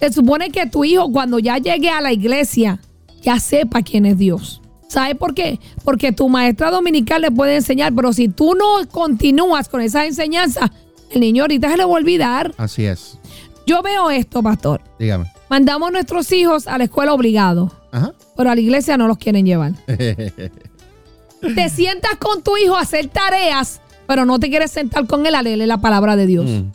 Se 0.00 0.12
supone 0.12 0.50
que 0.50 0.66
tu 0.66 0.84
hijo 0.84 1.12
cuando 1.12 1.38
ya 1.38 1.58
llegue 1.58 1.88
a 1.88 2.00
la 2.00 2.12
iglesia 2.12 2.80
ya 3.22 3.38
sepa 3.38 3.82
quién 3.82 4.06
es 4.06 4.18
Dios. 4.18 4.60
¿Sabes 4.88 5.14
por 5.14 5.34
qué? 5.34 5.60
Porque 5.84 6.10
tu 6.10 6.28
maestra 6.28 6.72
dominical 6.72 7.22
le 7.22 7.30
puede 7.30 7.54
enseñar, 7.54 7.94
pero 7.94 8.12
si 8.12 8.28
tú 8.28 8.56
no 8.56 8.88
continúas 8.90 9.68
con 9.68 9.82
esa 9.82 10.04
enseñanza, 10.04 10.72
el 11.12 11.20
niño 11.20 11.44
ahorita 11.44 11.70
se 11.70 11.76
le 11.76 11.84
va 11.84 11.90
a 11.92 11.94
olvidar. 11.94 12.52
Así 12.56 12.86
es. 12.86 13.19
Yo 13.66 13.82
veo 13.82 14.10
esto, 14.10 14.42
pastor. 14.42 14.80
Dígame. 14.98 15.32
Mandamos 15.48 15.88
a 15.88 15.92
nuestros 15.92 16.30
hijos 16.32 16.66
a 16.66 16.78
la 16.78 16.84
escuela 16.84 17.12
obligado, 17.12 17.72
Ajá. 17.92 18.12
pero 18.36 18.50
a 18.50 18.54
la 18.54 18.60
iglesia 18.60 18.96
no 18.96 19.08
los 19.08 19.18
quieren 19.18 19.44
llevar. 19.46 19.72
te 19.86 21.68
sientas 21.68 22.16
con 22.18 22.42
tu 22.42 22.56
hijo 22.56 22.76
a 22.76 22.80
hacer 22.80 23.08
tareas, 23.08 23.80
pero 24.06 24.24
no 24.24 24.38
te 24.38 24.48
quieres 24.48 24.70
sentar 24.70 25.06
con 25.06 25.26
él 25.26 25.34
a 25.34 25.42
leerle 25.42 25.66
la 25.66 25.80
palabra 25.80 26.16
de 26.16 26.26
Dios. 26.26 26.46
Mm. 26.46 26.70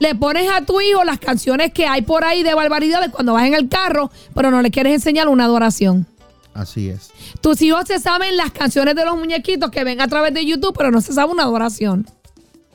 Le 0.00 0.14
pones 0.14 0.50
a 0.50 0.64
tu 0.64 0.80
hijo 0.80 1.04
las 1.04 1.18
canciones 1.18 1.72
que 1.72 1.86
hay 1.86 2.02
por 2.02 2.24
ahí 2.24 2.42
de 2.42 2.54
barbaridades 2.54 3.10
cuando 3.10 3.34
vas 3.34 3.46
en 3.46 3.54
el 3.54 3.68
carro, 3.68 4.10
pero 4.34 4.50
no 4.50 4.62
le 4.62 4.70
quieres 4.70 4.94
enseñar 4.94 5.28
una 5.28 5.44
adoración. 5.44 6.06
Así 6.54 6.88
es. 6.88 7.10
Tus 7.40 7.60
hijos 7.62 7.84
se 7.86 7.98
saben 7.98 8.36
las 8.36 8.50
canciones 8.50 8.94
de 8.96 9.04
los 9.04 9.16
muñequitos 9.16 9.70
que 9.70 9.84
ven 9.84 10.00
a 10.00 10.08
través 10.08 10.34
de 10.34 10.44
YouTube, 10.44 10.74
pero 10.76 10.90
no 10.90 11.00
se 11.00 11.12
sabe 11.12 11.32
una 11.32 11.44
adoración. 11.44 12.06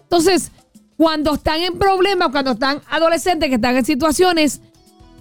Entonces, 0.03 0.51
cuando 0.97 1.33
están 1.35 1.61
en 1.61 1.77
problemas, 1.77 2.29
cuando 2.29 2.51
están 2.51 2.81
adolescentes 2.89 3.49
que 3.49 3.55
están 3.55 3.75
en 3.77 3.85
situaciones, 3.85 4.61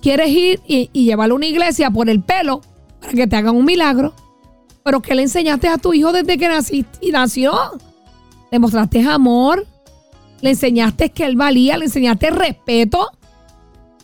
quieres 0.00 0.28
ir 0.30 0.60
y, 0.66 0.90
y 0.92 1.04
llevarlo 1.04 1.34
a 1.34 1.36
una 1.36 1.46
iglesia 1.46 1.90
por 1.90 2.08
el 2.08 2.22
pelo 2.22 2.60
para 3.00 3.12
que 3.12 3.26
te 3.26 3.36
hagan 3.36 3.56
un 3.56 3.64
milagro. 3.64 4.14
Pero 4.84 5.00
¿qué 5.00 5.14
le 5.14 5.22
enseñaste 5.22 5.68
a 5.68 5.78
tu 5.78 5.94
hijo 5.94 6.12
desde 6.12 6.36
que 6.38 6.46
naciste 6.48 6.98
y 7.00 7.10
nació? 7.10 7.54
Le 8.50 8.58
mostraste 8.58 9.02
amor, 9.08 9.66
le 10.40 10.50
enseñaste 10.50 11.10
que 11.10 11.24
él 11.24 11.36
valía, 11.36 11.76
le 11.78 11.86
enseñaste 11.86 12.30
respeto. 12.30 13.10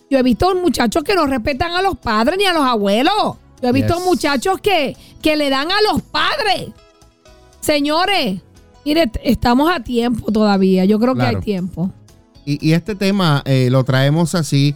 Yo 0.08 0.18
he 0.18 0.22
visto 0.22 0.52
muchachos 0.56 1.04
que 1.04 1.14
no 1.14 1.26
respetan 1.26 1.72
a 1.72 1.82
los 1.82 1.96
padres 1.98 2.36
ni 2.38 2.46
a 2.46 2.52
los 2.52 2.64
abuelos. 2.64 3.36
Yo 3.62 3.68
he 3.68 3.72
visto 3.72 3.96
Yes. 3.96 4.04
muchachos 4.04 4.60
que, 4.60 4.96
que 5.22 5.36
le 5.36 5.50
dan 5.50 5.70
a 5.70 5.82
los 5.92 6.02
padres. 6.02 6.70
Señores, 7.60 8.40
mire, 8.84 9.10
estamos 9.24 9.70
a 9.70 9.80
tiempo 9.82 10.30
todavía. 10.32 10.84
Yo 10.84 10.98
creo 10.98 11.14
que 11.14 11.22
hay 11.22 11.36
tiempo. 11.36 11.90
Y, 12.44 12.66
y 12.68 12.72
este 12.72 12.94
tema 12.94 13.42
eh, 13.44 13.68
lo 13.70 13.84
traemos 13.84 14.34
así. 14.34 14.74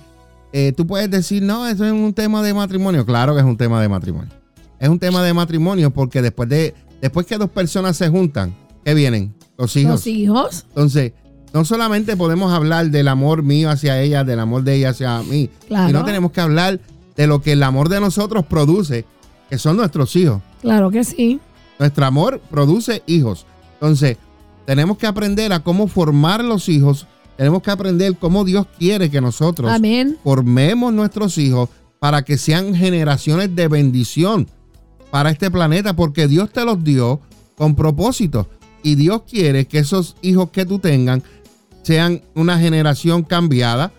Eh, 0.52 0.72
tú 0.76 0.86
puedes 0.86 1.10
decir, 1.10 1.42
no, 1.42 1.66
eso 1.66 1.84
es 1.84 1.92
un 1.92 2.12
tema 2.14 2.42
de 2.42 2.54
matrimonio. 2.54 3.04
Claro 3.04 3.34
que 3.34 3.40
es 3.40 3.46
un 3.46 3.56
tema 3.56 3.80
de 3.82 3.88
matrimonio. 3.88 4.30
Es 4.78 4.88
un 4.88 4.98
tema 4.98 5.22
de 5.22 5.32
matrimonio 5.34 5.90
porque 5.90 6.22
después 6.22 6.48
de 6.48 6.74
después 7.00 7.26
que 7.26 7.36
dos 7.38 7.50
personas 7.50 7.96
se 7.96 8.08
juntan, 8.08 8.54
¿qué 8.84 8.94
vienen? 8.94 9.34
Los 9.58 9.74
hijos. 9.76 9.92
Los 9.92 10.06
hijos. 10.06 10.64
Entonces, 10.68 11.12
no 11.52 11.64
solamente 11.64 12.16
podemos 12.16 12.52
hablar 12.52 12.90
del 12.90 13.08
amor 13.08 13.42
mío 13.42 13.70
hacia 13.70 14.00
ella, 14.00 14.24
del 14.24 14.40
amor 14.40 14.62
de 14.64 14.74
ella 14.76 14.90
hacia 14.90 15.22
mí, 15.22 15.48
Claro. 15.68 15.86
sino 15.88 16.04
tenemos 16.04 16.32
que 16.32 16.40
hablar 16.40 16.80
de 17.16 17.26
lo 17.26 17.40
que 17.42 17.52
el 17.52 17.62
amor 17.62 17.88
de 17.88 18.00
nosotros 18.00 18.44
produce, 18.46 19.04
que 19.48 19.58
son 19.58 19.76
nuestros 19.76 20.14
hijos. 20.16 20.42
Claro 20.60 20.90
que 20.90 21.04
sí. 21.04 21.40
Nuestro 21.78 22.04
amor 22.06 22.40
produce 22.50 23.02
hijos. 23.06 23.46
Entonces, 23.84 24.16
tenemos 24.64 24.96
que 24.96 25.06
aprender 25.06 25.52
a 25.52 25.60
cómo 25.60 25.88
formar 25.88 26.42
los 26.42 26.70
hijos. 26.70 27.06
Tenemos 27.36 27.62
que 27.62 27.70
aprender 27.70 28.16
cómo 28.16 28.42
Dios 28.42 28.66
quiere 28.78 29.10
que 29.10 29.20
nosotros 29.20 29.70
Amén. 29.70 30.16
formemos 30.24 30.94
nuestros 30.94 31.36
hijos 31.36 31.68
para 31.98 32.24
que 32.24 32.38
sean 32.38 32.74
generaciones 32.74 33.54
de 33.54 33.68
bendición 33.68 34.48
para 35.10 35.30
este 35.30 35.50
planeta, 35.50 35.94
porque 35.94 36.28
Dios 36.28 36.50
te 36.50 36.64
los 36.64 36.82
dio 36.82 37.20
con 37.56 37.74
propósito. 37.74 38.48
Y 38.82 38.94
Dios 38.94 39.24
quiere 39.28 39.66
que 39.66 39.80
esos 39.80 40.16
hijos 40.22 40.48
que 40.48 40.64
tú 40.64 40.78
tengan 40.78 41.22
sean 41.82 42.22
una 42.34 42.58
generación 42.58 43.22
cambiada 43.22 43.92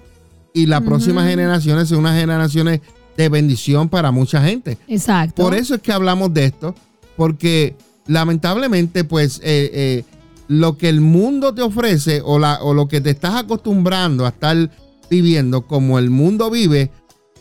y 0.52 0.66
las 0.66 0.82
próximas 0.82 1.30
generaciones 1.30 1.90
sean 1.90 2.00
unas 2.00 2.20
generaciones 2.20 2.82
de 3.16 3.30
bendición 3.30 3.88
para 3.90 4.10
mucha 4.10 4.42
gente. 4.42 4.80
Exacto. 4.88 5.44
Por 5.44 5.54
eso 5.54 5.76
es 5.76 5.82
que 5.82 5.92
hablamos 5.92 6.34
de 6.34 6.46
esto, 6.46 6.74
porque 7.16 7.76
lamentablemente, 8.08 9.04
pues, 9.04 9.40
eh, 9.44 9.72
eh, 9.74 10.04
lo 10.48 10.78
que 10.78 10.90
el 10.90 11.02
mundo 11.02 11.54
te 11.54 11.62
ofrece 11.62 12.22
o, 12.24 12.40
la, 12.40 12.60
o 12.62 12.74
lo 12.74 12.88
que 12.88 13.02
te 13.02 13.10
estás 13.10 13.36
acostumbrando 13.36 14.26
a 14.26 14.30
estar 14.30 14.70
viviendo 15.10 15.66
como 15.66 16.00
el 16.00 16.10
mundo 16.10 16.50
vive, 16.50 16.92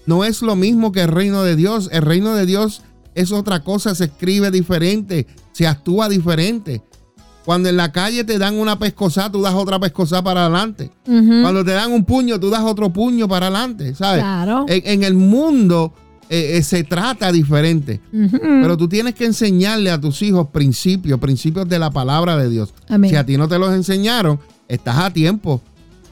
no 0.07 0.25
es 0.25 0.43
lo 0.43 0.57
mismo 0.57 0.93
que 0.93 1.03
el 1.03 1.09
reino 1.09 1.43
de 1.43 1.57
Dios. 1.57 1.89
El 1.93 2.03
reino 2.03 2.35
de 2.35 2.47
Dios 2.47 2.83
es 3.15 3.33
otra 3.33 3.63
cosa, 3.63 3.95
se 3.95 4.05
escribe 4.05 4.51
diferente, 4.51 5.27
se 5.53 5.67
actúa 5.67 6.09
diferente. 6.09 6.83
Cuando 7.45 7.69
en 7.69 7.77
la 7.77 7.93
calle 7.93 8.25
te 8.25 8.39
dan 8.39 8.59
una 8.59 8.79
pescosa, 8.79 9.31
tú 9.31 9.43
das 9.43 9.55
otra 9.55 9.79
pescosa 9.79 10.23
para 10.23 10.47
adelante. 10.47 10.91
Cuando 11.05 11.63
te 11.63 11.73
dan 11.73 11.93
un 11.93 12.05
puño, 12.05 12.41
tú 12.41 12.49
das 12.49 12.63
otro 12.63 12.91
puño 12.91 13.29
para 13.29 13.49
adelante, 13.49 13.95
¿sabes? 13.95 14.23
Claro. 14.23 14.65
En, 14.67 15.05
el 15.05 15.15
mundo 15.15 15.93
eh, 16.29 16.57
eh, 16.57 16.63
se 16.63 16.85
trata 16.85 17.31
diferente. 17.31 18.01
Pero 18.11 18.77
tú 18.77 18.89
tienes 18.89 19.15
que 19.15 19.27
enseñarle 19.27 19.91
a 19.91 20.01
tus 20.01 20.23
hijos 20.23 20.49
principios, 20.49 21.21
principios 21.21 21.69
de 21.69 21.79
la 21.79 21.91
palabra 21.91 22.37
de 22.37 22.49
Dios. 22.49 22.73
Si 23.09 23.17
a 23.17 23.25
ti 23.25 23.37
no 23.37 23.49
te 23.49 23.59
los 23.59 23.73
enseñaron, 23.75 24.41
estás 24.69 24.99
a 24.99 25.11
tiempo. 25.11 25.61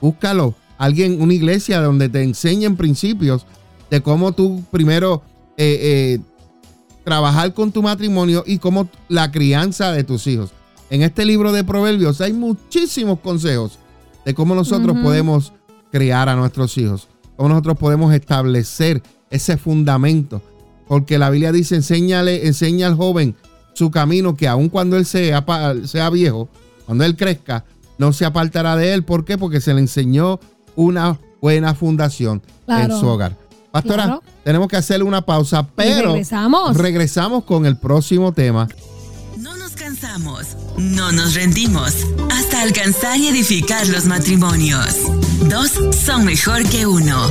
Búscalo. 0.01 0.55
Alguien, 0.79 1.20
una 1.20 1.33
iglesia 1.33 1.81
donde 1.81 2.09
te 2.09 2.22
enseñen 2.22 2.77
principios 2.77 3.46
de 3.90 4.01
cómo 4.01 4.33
tú 4.33 4.64
primero 4.70 5.22
eh, 5.57 6.18
trabajar 7.05 7.55
con 7.55 7.70
tu 7.70 7.83
matrimonio 7.83 8.42
y 8.46 8.59
cómo 8.59 8.88
la 9.09 9.31
crianza 9.31 9.92
de 9.92 10.05
tus 10.05 10.27
hijos. 10.27 10.53
En 10.90 11.03
este 11.03 11.25
libro 11.25 11.53
de 11.53 11.64
Proverbios 11.64 12.20
hay 12.20 12.33
muchísimos 12.33 13.20
consejos 13.20 13.79
de 14.25 14.35
cómo 14.35 14.55
nosotros 14.55 14.96
podemos 15.03 15.53
criar 15.90 16.29
a 16.29 16.37
nuestros 16.37 16.77
hijos, 16.79 17.09
cómo 17.37 17.51
nosotros 17.51 17.79
podemos 17.79 18.12
establecer 18.12 19.03
ese 19.33 19.57
fundamento. 19.57 20.40
Porque 20.87 21.18
la 21.18 21.31
Biblia 21.31 21.53
dice, 21.53 21.75
enséñale, 21.75 22.47
enseña 22.47 22.87
al 22.87 22.97
joven 22.97 23.35
su 23.75 23.90
camino, 23.90 24.37
que 24.37 24.47
aun 24.47 24.68
cuando 24.68 24.97
él 24.97 25.07
sea, 25.07 25.45
sea 25.85 26.11
viejo, 26.11 26.49
cuando 26.87 27.05
él 27.05 27.16
crezca, 27.16 27.64
no 27.99 28.12
se 28.12 28.25
apartará 28.25 28.77
de 28.77 28.92
él. 28.92 29.03
¿Por 29.03 29.25
qué? 29.25 29.38
Porque 29.38 29.61
se 29.61 29.75
le 29.75 29.81
enseñó 29.81 30.38
una 30.77 31.18
buena 31.40 31.75
fundación 31.75 32.42
en 32.68 32.90
su 32.90 33.07
hogar. 33.07 33.37
Pastora, 33.71 34.21
tenemos 34.45 34.68
que 34.68 34.77
hacerle 34.77 35.05
una 35.05 35.23
pausa, 35.23 35.66
pero 35.75 36.12
regresamos. 36.12 36.77
regresamos 36.77 37.45
con 37.45 37.64
el 37.64 37.79
próximo 37.79 38.33
tema 38.33 38.68
no 40.77 41.12
nos 41.12 41.35
rendimos 41.35 41.95
hasta 42.31 42.62
alcanzar 42.62 43.18
y 43.18 43.29
edificar 43.29 43.87
los 43.88 44.05
matrimonios. 44.07 44.97
Dos 45.49 45.73
son 46.05 46.25
mejor 46.25 46.68
que 46.68 46.87
uno. 46.87 47.31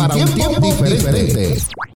para 0.07 0.15
un 0.15 0.33
tiempo 0.33 0.67
diferente. 0.83 1.61